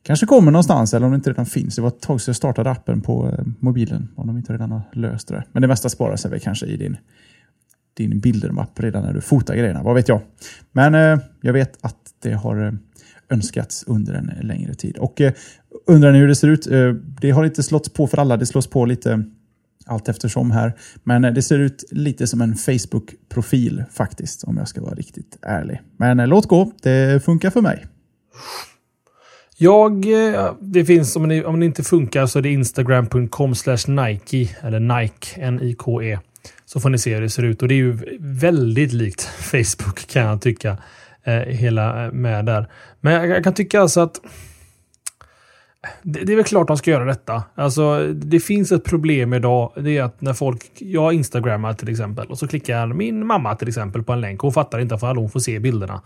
[0.03, 1.77] Kanske kommer någonstans eller om det inte redan finns.
[1.77, 4.09] Det var ett tag sedan jag startade appen på eh, mobilen.
[4.17, 5.45] Om de inte redan har löst det.
[5.53, 6.97] Men det mesta sparar sig väl kanske i din
[7.97, 9.83] din bildermapp redan när du fotar grejerna.
[9.83, 10.21] Vad vet jag?
[10.73, 12.73] Men eh, jag vet att det har eh,
[13.31, 14.99] önskats under en längre tid.
[14.99, 15.33] Och eh,
[15.87, 16.67] undrar ni hur det ser ut?
[16.67, 18.37] Eh, det har inte slått på för alla.
[18.37, 19.19] Det slås på lite eh,
[19.87, 20.73] allt eftersom här.
[21.05, 25.39] Men eh, det ser ut lite som en Facebook-profil faktiskt, om jag ska vara riktigt
[25.43, 25.81] ärlig.
[25.97, 26.73] Men eh, låt gå.
[26.83, 27.87] Det funkar för mig.
[29.59, 33.55] Jag, eh, det finns, om det, om det inte funkar så är det instagram.com
[33.89, 36.19] Nike, eller Nike, N-I-K-E.
[36.67, 40.07] Så får ni se hur det ser ut och det är ju väldigt likt Facebook
[40.07, 40.77] kan jag tycka.
[41.25, 42.69] Eh, hela eh, med där.
[43.01, 44.21] Men jag, jag kan tycka alltså att
[46.03, 47.43] det, det, är väl klart de ska göra detta.
[47.55, 49.73] Alltså, det finns ett problem idag.
[49.77, 53.69] Det är att när folk, jag instagrammar till exempel och så klickar min mamma till
[53.69, 54.41] exempel på en länk.
[54.41, 56.03] Hon fattar inte för hon får se bilderna.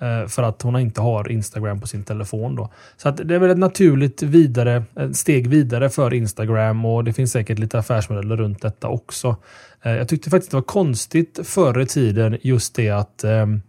[0.00, 2.56] Eh, för att hon inte har Instagram på sin telefon.
[2.56, 2.70] Då.
[2.96, 7.12] Så att det är väl ett naturligt vidare, ett steg vidare för Instagram och det
[7.12, 9.36] finns säkert lite affärsmodeller runt detta också.
[9.82, 13.60] Eh, jag tyckte faktiskt det var konstigt förr i tiden just det att ehm,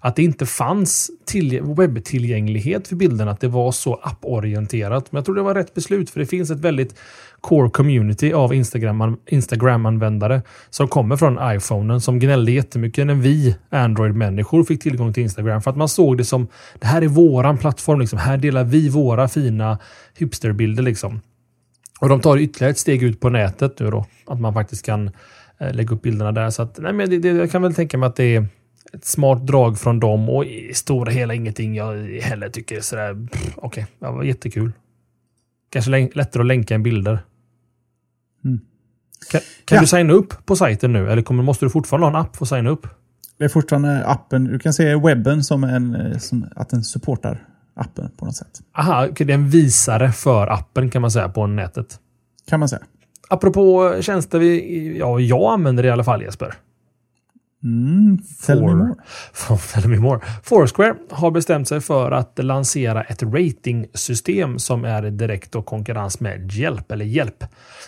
[0.00, 1.10] att det inte fanns
[1.76, 5.12] webbtillgänglighet för bilderna, att det var så apporienterat.
[5.12, 6.94] Men jag tror det var rätt beslut för det finns ett väldigt
[7.40, 8.54] core community av
[9.26, 15.62] Instagram-användare som kommer från iPhonen som gnällde jättemycket när vi Android-människor fick tillgång till Instagram
[15.62, 16.48] för att man såg det som
[16.80, 18.00] det här är våran plattform.
[18.00, 18.18] Liksom.
[18.18, 19.78] Här delar vi våra fina
[20.18, 20.82] hipsterbilder.
[20.82, 21.20] Liksom.
[22.00, 24.06] Och de tar ytterligare ett steg ut på nätet nu då.
[24.26, 25.10] Att man faktiskt kan
[25.58, 26.50] eh, lägga upp bilderna där.
[26.50, 28.46] Så att, nej, men det, det, jag kan väl tänka mig att det är
[28.92, 33.28] ett smart drag från dem och i stora hela ingenting jag heller tycker sådär.
[33.56, 34.72] Okej, okay, det var jättekul.
[35.70, 37.18] Kanske lättare att länka än bilder.
[38.44, 38.60] Mm.
[39.30, 39.80] Kan, kan ja.
[39.80, 42.44] du signa upp på sajten nu eller kommer, måste du fortfarande ha en app för
[42.44, 42.86] att signa upp?
[43.38, 44.44] Det är fortfarande appen.
[44.44, 48.60] Du kan se webben som, en, som att den supportar appen på något sätt.
[48.78, 52.00] Aha, det är en visare för appen kan man säga på nätet.
[52.48, 52.82] Kan man säga.
[53.28, 56.54] Apropå tjänster vi, ja, jag använder i alla fall Jesper.
[57.64, 58.94] Mm, tell For, me more.
[59.72, 60.20] tell me more.
[60.42, 66.52] Foursquare har bestämt sig för att lansera ett ratingsystem som är direkt och konkurrens med
[66.52, 67.44] Hjälp eller Hjälp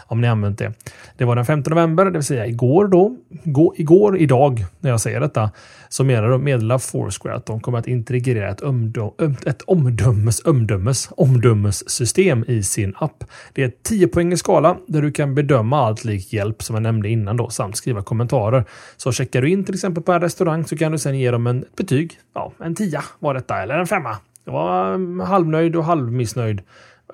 [0.07, 0.73] om ni använt det.
[1.17, 3.17] Det var den 5 november, det vill säga igår då.
[3.45, 5.51] Gå, igår, idag, när jag säger detta,
[5.89, 9.13] så meddelar Foursquare att de kommer att integrera ett, omdöm,
[9.47, 13.25] ett omdömes, omdömes, omdömessystem i sin app.
[13.53, 16.83] Det är 10 poäng i skala där du kan bedöma allt likt hjälp som jag
[16.83, 18.65] nämnde innan då samt skriva kommentarer.
[18.97, 21.47] Så checkar du in till exempel på en restaurang så kan du sen ge dem
[21.47, 22.19] en betyg.
[22.35, 24.17] Ja, en tia var detta eller en femma.
[24.45, 26.63] Jag var mm, halvnöjd och halvmissnöjd.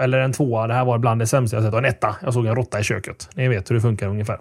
[0.01, 0.67] Eller en tvåa.
[0.67, 1.73] Det här var bland det sämsta jag sett.
[1.73, 2.17] Och en etta.
[2.23, 3.29] Jag såg en råtta i köket.
[3.35, 4.41] Ni vet hur det funkar ungefär.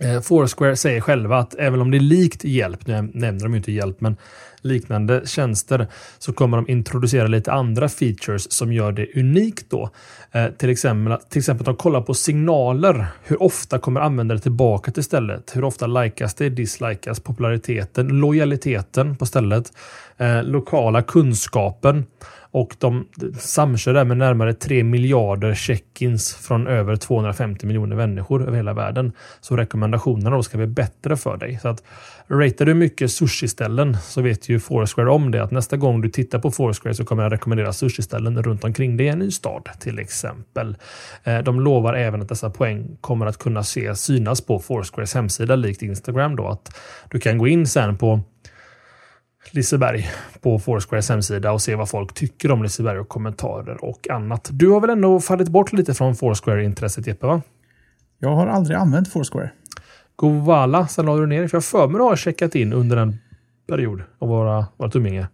[0.00, 3.56] Eh, Foursquare säger själva att även om det är likt hjälp, nu nämner de ju
[3.56, 4.16] inte hjälp, men
[4.62, 5.86] liknande tjänster
[6.18, 9.90] så kommer de introducera lite andra features som gör det unikt då.
[10.32, 13.06] Eh, till, exempel, till exempel att de kollar på signaler.
[13.22, 15.56] Hur ofta kommer användare tillbaka till stället?
[15.56, 19.72] Hur ofta likas det, dislikas, populariteten, lojaliteten på stället,
[20.16, 22.04] eh, lokala kunskapen
[22.52, 23.06] och de
[23.38, 29.12] samkör det med närmare 3 miljarder check-ins från över 250 miljoner människor över hela världen.
[29.40, 31.58] Så rekommendationerna då ska bli bättre för dig.
[31.62, 31.82] Så att
[32.26, 36.38] ratear du mycket sushi-ställen så vet ju Foursquare om det att nästa gång du tittar
[36.38, 39.98] på Foursquare så kommer jag rekommendera sushi-ställen runt omkring dig i en ny stad till
[39.98, 40.76] exempel.
[41.24, 45.56] Eh, de lovar även att dessa poäng kommer att kunna ses synas på Foursquares hemsida
[45.56, 46.76] likt Instagram då att
[47.10, 48.20] du kan gå in sen på
[49.50, 50.10] Liseberg
[50.40, 54.48] på Foursquares hemsida och se vad folk tycker om Liseberg och kommentarer och annat.
[54.52, 57.26] Du har väl ändå fallit bort lite från Foursquare-intresset Jeppe?
[57.26, 57.42] Va?
[58.18, 59.50] Jag har aldrig använt Foursquare.
[60.16, 63.18] Govala, sen la du ner För jag för mig har checkat in under en
[63.68, 65.28] period av våra, vårt umgänge.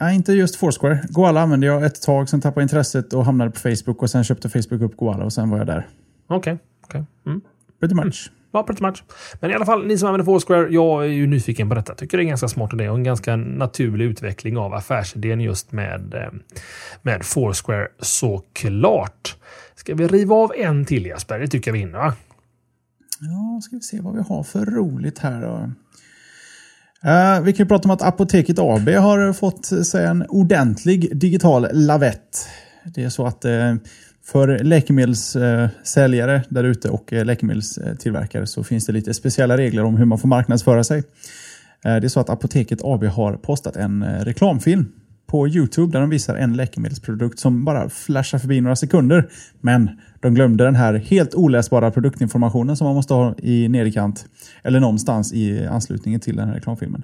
[0.00, 1.00] Nej, inte just Foursquare.
[1.08, 4.48] Goala använde jag ett tag, sen tappade intresset och hamnade på Facebook och sen köpte
[4.48, 5.86] Facebook upp Goala och sen var jag där.
[6.26, 6.36] Okej.
[6.36, 7.04] Okay, okay.
[7.26, 7.40] Mm.
[7.80, 8.30] Pretty much.
[8.52, 9.04] Ja, pretty much.
[9.40, 11.94] Men i alla fall, ni som använder Foursquare, jag är ju nyfiken på detta.
[11.94, 15.72] Tycker det är en ganska smart idé och en ganska naturlig utveckling av affärsidén just
[15.72, 16.32] med, eh,
[17.02, 19.36] med Foursquare såklart.
[19.74, 21.38] Ska vi riva av en till Jesper?
[21.38, 22.14] Det tycker jag vi hinner va?
[23.20, 25.70] Ja, ska vi se vad vi har för roligt här då.
[27.04, 31.66] Uh, vi kan ju prata om att Apoteket AB har fått sig en ordentlig digital
[31.72, 32.48] lavett.
[32.84, 33.74] Det är så att uh,
[34.32, 40.04] för läkemedelssäljare där ute och eh, läkemedelstillverkare så finns det lite speciella regler om hur
[40.04, 40.98] man får marknadsföra sig.
[41.84, 44.86] Eh, det är så att Apoteket AB har postat en eh, reklamfilm
[45.26, 49.28] på Youtube där de visar en läkemedelsprodukt som bara flashar förbi några sekunder.
[49.60, 54.26] Men de glömde den här helt oläsbara produktinformationen som man måste ha i nederkant
[54.62, 57.02] eller någonstans i anslutningen till den här reklamfilmen.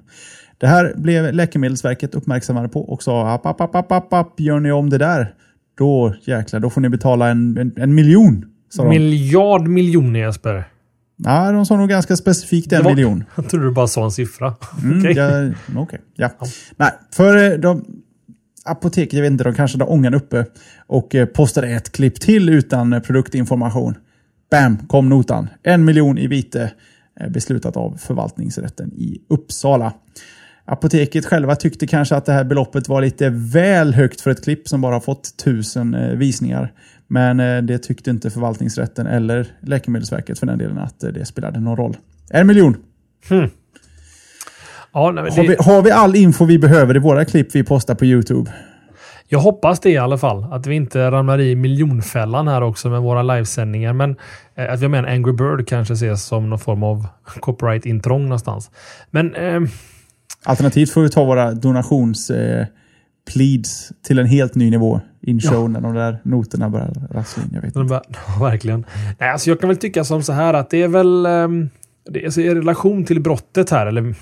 [0.57, 4.59] Det här blev Läkemedelsverket uppmärksammade på och sa app, app, app, app, app, app gör
[4.59, 5.33] ni om det där,
[5.77, 8.45] då jäklar, då får ni betala en, en, en miljon.
[8.83, 10.63] Miljard miljoner Jesper.
[11.17, 13.23] Ja, de sa nog ganska specifikt en var, miljon.
[13.35, 14.55] Jag trodde du bara sa en siffra.
[14.83, 15.11] Mm, Okej.
[15.11, 15.53] Okay.
[15.73, 16.29] Ja, okay, ja.
[16.39, 16.47] ja.
[16.75, 17.85] Nej, för eh, de,
[18.65, 20.45] apoteket, jag vet inte, de kanske hade ångan uppe
[20.87, 23.95] och eh, postade ett klipp till utan eh, produktinformation.
[24.51, 25.47] Bam, kom notan.
[25.63, 26.71] En miljon i vite
[27.29, 29.93] beslutat av förvaltningsrätten i Uppsala.
[30.65, 34.67] Apoteket själva tyckte kanske att det här beloppet var lite väl högt för ett klipp
[34.67, 36.73] som bara har fått tusen visningar.
[37.07, 41.97] Men det tyckte inte förvaltningsrätten eller Läkemedelsverket för den delen att det spelade någon roll.
[42.29, 42.77] En miljon!
[43.29, 43.49] Hmm.
[44.93, 45.31] Ja, nej, det...
[45.31, 48.51] har, vi, har vi all info vi behöver i våra klipp vi postar på YouTube?
[49.27, 50.53] Jag hoppas det i alla fall.
[50.53, 53.93] Att vi inte ramlar i miljonfällan här också med våra livesändningar.
[53.93, 54.15] Men
[54.55, 57.07] eh, att vi med en Angry Bird kanske ses som någon form av
[57.39, 58.71] copyright-intrång någonstans.
[59.09, 59.35] Men...
[59.35, 59.61] Eh...
[60.45, 62.29] Alternativt får vi ta våra donations...
[62.29, 62.65] Eh,
[63.33, 65.67] pleads till en helt ny nivå in show ja.
[65.67, 67.49] när de där noterna börjar rassla in.
[67.53, 68.01] Jag vet inte.
[68.39, 68.85] Verkligen.
[69.19, 71.25] Nej, alltså jag kan väl tycka som så här att det är väl...
[71.25, 71.69] Um
[72.09, 74.15] det är alltså i relation till brottet här, eller mm,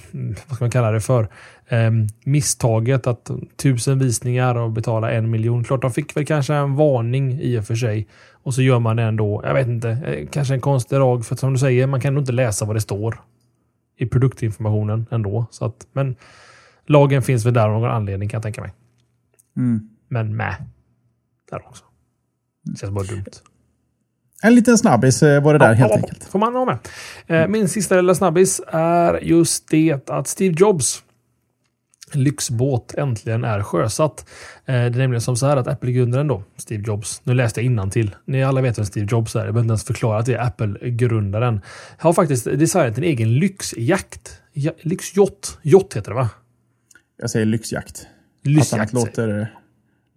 [0.48, 1.28] vad ska man kalla det för,
[1.68, 1.92] eh,
[2.24, 5.64] misstaget att tusen visningar och betala en miljon.
[5.64, 8.08] Klart, de fick väl kanske en varning i och för sig.
[8.44, 9.42] Och så gör man det ändå.
[9.44, 11.26] Jag vet inte, eh, kanske en konstig rag.
[11.26, 13.20] För som du säger, man kan nog inte läsa vad det står
[13.98, 15.46] i produktinformationen ändå.
[15.52, 16.16] Så att, men
[16.86, 18.74] lagen finns väl där av någon anledning kan jag tänka mig.
[19.58, 19.90] Mm.
[20.08, 20.56] Men med.
[21.52, 21.84] Där också.
[22.64, 23.26] Det känns bara dumt.
[24.44, 26.24] En liten snabbis eh, var det där ja, helt ja, enkelt.
[26.24, 26.78] Får man ha med.
[27.28, 31.04] Eh, min sista lilla snabbis är just det att Steve Jobs
[32.16, 34.30] lyxbåt äntligen är sjösatt.
[34.66, 37.92] Eh, det är nämligen som så här att Apple-grundaren då, Steve Jobs, nu läste jag
[37.92, 38.16] till.
[38.26, 40.48] Ni alla vet vem Steve Jobs är, jag behöver inte ens förklara att det är
[40.48, 41.62] Apple-grundaren.
[41.98, 44.42] Har faktiskt designat en egen lyxjakt.
[44.54, 45.60] Ja, lyxjott.
[45.62, 46.30] Jott heter det va?
[47.18, 48.08] Jag säger lyxjakt.
[48.44, 48.84] Lyxjakt.
[48.84, 49.54] Att låter,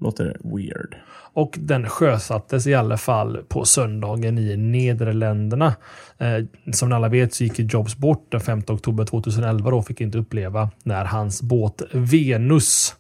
[0.01, 0.97] låter weird.
[1.37, 5.75] Och den sjösattes i alla fall på söndagen i Nederländerna.
[6.19, 10.19] Eh, som alla vet så gick Jobs bort den 5 oktober 2011 och fick inte
[10.19, 12.95] uppleva när hans båt Venus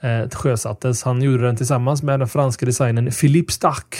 [0.00, 1.02] eh, sjösattes.
[1.02, 3.96] Han gjorde den tillsammans med den franska designern Philippe Starck.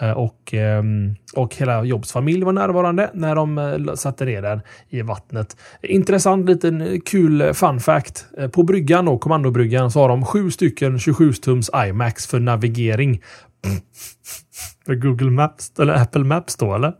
[0.00, 4.60] Eh, och, ehm, och hela Jobs familj var närvarande när de eh, satte ner den
[4.88, 5.56] i vattnet.
[5.82, 8.26] Intressant liten kul fun fact.
[8.38, 13.22] Eh, på bryggan då, kommandobryggan, så har de sju stycken 27-tums iMacs för navigering.
[14.86, 16.92] För Google Maps, eller Apple Maps då eller?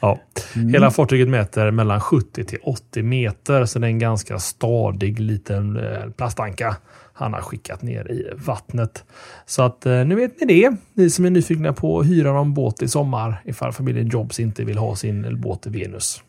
[0.00, 0.20] ja.
[0.56, 0.68] Mm.
[0.68, 5.80] Hela fartyget mäter mellan 70 till 80 meter, så det är en ganska stadig liten
[6.16, 6.76] plastanka
[7.16, 9.04] han har skickat ner i vattnet.
[9.46, 10.76] Så att eh, nu vet ni det.
[10.94, 14.64] Ni som är nyfikna på att hyra någon båt i sommar ifall familjen Jobs inte
[14.64, 16.22] vill ha sin båt Venus.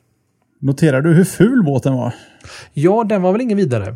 [0.60, 2.14] Noterar du hur ful båten var?
[2.74, 3.96] Ja, den var väl ingen vidare.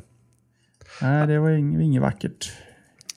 [1.02, 2.52] Nej, det var inget vackert.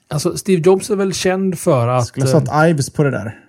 [0.07, 2.07] Alltså, Steve Jobs är väl känd för att...
[2.07, 3.39] Skulle ha satt Ives på det där.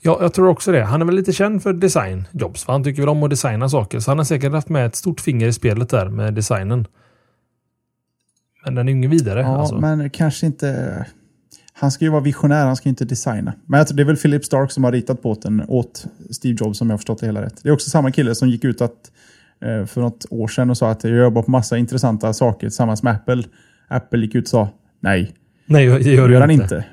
[0.00, 0.84] Ja, jag tror också det.
[0.84, 2.64] Han är väl lite känd för design, Jobs.
[2.64, 4.00] För han tycker väl om att designa saker.
[4.00, 6.86] Så han har säkert haft med ett stort finger i spelet där med designen.
[8.64, 9.40] Men den är ingen vidare.
[9.40, 9.80] Ja, alltså.
[9.80, 11.06] men kanske inte...
[11.76, 13.54] Han ska ju vara visionär, han ska inte designa.
[13.66, 16.80] Men jag tror det är väl Philip Stark som har ritat båten åt Steve Jobs
[16.80, 17.60] om jag har förstått det hela rätt.
[17.62, 19.10] Det är också samma kille som gick ut att,
[19.64, 23.02] eh, för något år sedan och sa att jag jobbar på massa intressanta saker tillsammans
[23.02, 23.42] med Apple.
[23.88, 24.68] Apple gick ut och sa
[25.00, 25.32] nej.
[25.66, 26.84] Nej, det gör, det gör han inte.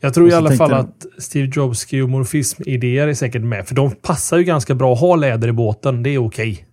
[0.00, 3.66] Jag tror i alla fall att Steve Jobs geomorfism-idéer är säkert med.
[3.66, 6.02] För de passar ju ganska bra att ha läder i båten.
[6.02, 6.52] Det är okej.
[6.52, 6.64] Okay.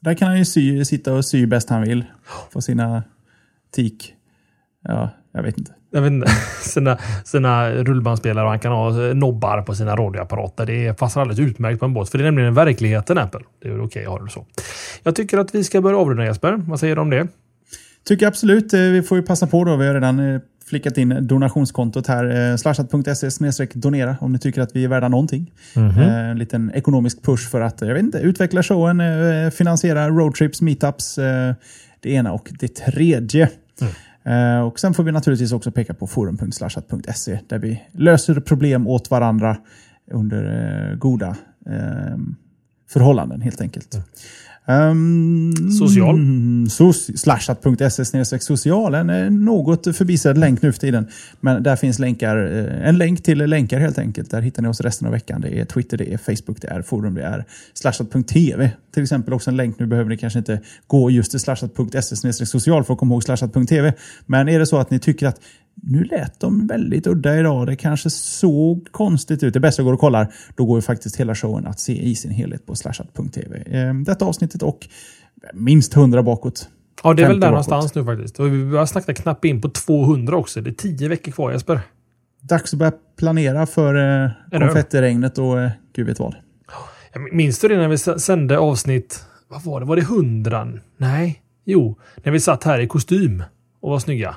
[0.00, 2.04] Där kan han ju sy, sitta och sy bäst han vill.
[2.50, 3.02] Få sina
[3.78, 4.14] tik.
[4.84, 5.72] Ja, jag vet inte.
[5.90, 6.30] Jag vet inte.
[6.62, 10.66] Sina, sina rullbandspelare och han kan ha nobbar på sina radioapparater.
[10.66, 12.08] Det passar alldeles utmärkt på en båt.
[12.08, 13.40] För det är nämligen verkligheten Apple.
[13.62, 14.46] Det är okej okay att ha det så.
[15.02, 16.52] Jag tycker att vi ska börja avrunda Jesper.
[16.56, 17.28] Vad säger du om det?
[18.08, 18.74] Tycker absolut.
[18.74, 19.76] Eh, vi får ju passa på då.
[19.76, 22.50] Vi har redan eh, flickat in donationskontot här.
[22.50, 25.52] Eh, slashat.se donera om ni tycker att vi är värda någonting.
[25.76, 26.30] Mm -hmm.
[26.30, 29.02] En liten ekonomisk push för att jag vet inte, utveckla showen,
[29.50, 31.14] finansiera roadtrips, meetups
[32.00, 33.50] det ena och det tredje.
[33.80, 33.92] Mm.
[34.58, 39.10] Eh, och Sen får vi naturligtvis också peka på forum.slashat.se där vi löser problem åt
[39.10, 39.56] varandra
[40.10, 40.44] under
[40.90, 42.36] eh, goda ehm,
[42.88, 43.94] förhållanden helt enkelt.
[43.94, 44.06] Mm.
[44.68, 46.16] Um, Social.
[47.16, 48.94] Slashat.se social.
[48.94, 51.08] En något förbisedd länk nu för tiden.
[51.40, 54.30] Men där finns länkar, eh, en länk till länkar helt enkelt.
[54.30, 55.40] Där hittar ni oss resten av veckan.
[55.40, 57.44] Det är Twitter, det är Facebook, det är forum, det är
[57.74, 58.70] slashat.tv.
[58.94, 59.78] Till exempel också en länk.
[59.78, 63.92] Nu behöver ni kanske inte gå just till slashat.se social för att komma ihåg slashat.tv.
[64.26, 65.40] Men är det så att ni tycker att
[65.82, 67.66] nu lät de väldigt udda idag.
[67.66, 69.54] Det kanske såg konstigt ut.
[69.54, 70.32] Det bästa går och kollar.
[70.56, 73.62] Då går ju faktiskt hela showen att se i sin helhet på slashat.tv.
[73.66, 74.88] Ehm, detta avsnittet och
[75.54, 76.68] minst 100 bakåt.
[77.02, 78.40] Ja, det är väl där någonstans nu faktiskt.
[78.40, 80.60] Och vi börjar snacka knappt in på 200 också.
[80.60, 81.80] Det är 10 veckor kvar Jesper.
[82.40, 86.34] Dags att börja planera för eh, konfettiregnet och eh, gud vet vad.
[87.32, 90.72] Minns du det när vi sände avsnitt, vad var det, var det 100?
[90.96, 93.42] Nej, jo, när vi satt här i kostym
[93.80, 94.36] och var snygga.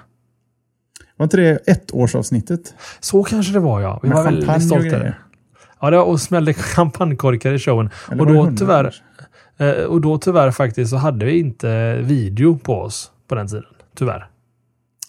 [1.21, 2.75] Var inte det ettårsavsnittet?
[2.99, 3.99] Så kanske det var ja.
[4.03, 5.13] Vi Med var väldigt stolta.
[5.81, 7.89] Ja, det var, och smällde champagnekorkar i showen.
[8.19, 8.95] och då tyvärr
[9.57, 13.63] eh, och då tyvärr faktiskt så hade vi inte video på oss på den tiden.
[13.95, 14.27] Tyvärr.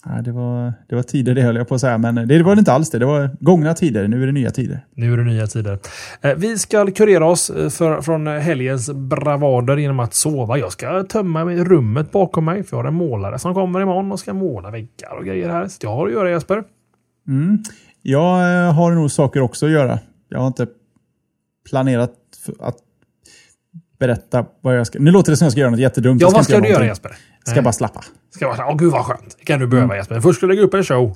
[0.05, 2.55] Ja, det, var, det var tider det höll jag på att säga, men det var
[2.55, 2.99] det inte alls det.
[2.99, 4.85] Det var gångna tider, nu är det nya tider.
[4.93, 5.79] Nu är det nya tider.
[6.21, 10.57] Eh, vi ska kurera oss eh, för, från helgens bravader genom att sova.
[10.57, 14.19] Jag ska tömma rummet bakom mig, för jag har en målare som kommer imorgon och
[14.19, 15.67] ska måla väggar och grejer här.
[15.67, 16.63] Så jag har att göra Jesper.
[17.27, 17.63] Mm.
[18.01, 19.99] Jag eh, har nog saker också att göra.
[20.29, 20.67] Jag har inte
[21.69, 22.13] planerat
[22.59, 22.77] att
[23.99, 24.99] berätta vad jag ska...
[24.99, 26.21] Nu låter det som jag ska göra något jättedumt.
[26.21, 27.11] Ja, vad ska du göra Jesper?
[27.45, 28.03] Ska bara slappa.
[28.35, 29.35] Ska bara, åh gud vad skönt.
[29.39, 29.97] Det kan du behöva mm.
[29.97, 30.19] Jesper.
[30.19, 31.15] Först ska du lägga upp en show.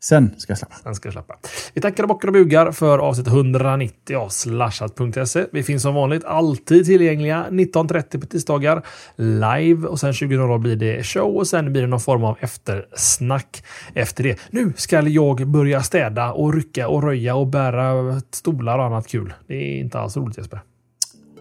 [0.00, 0.74] Sen ska jag släppa.
[0.74, 1.34] Sen ska jag släppa.
[1.74, 5.44] Vi tackar och bockar och bugar för avsnitt 190 av slashat.se.
[5.52, 8.82] Vi finns som vanligt alltid tillgängliga 19.30 på tisdagar
[9.16, 13.64] live och sen 20.00 blir det show och sen blir det någon form av eftersnack
[13.94, 14.38] efter det.
[14.50, 19.34] Nu ska jag börja städa och rycka och röja och bära stolar och annat kul.
[19.46, 20.60] Det är inte alls roligt Jesper.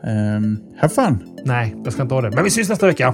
[0.04, 1.40] Um, have fun!
[1.46, 2.32] Nej, jag ska inte ha det.
[2.32, 3.14] Men vi syns nästa vecka.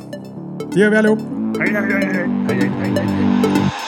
[0.59, 1.19] Det gör vi allihop.
[1.59, 3.82] Hej, hej, hej, hej, hej, hej, hej.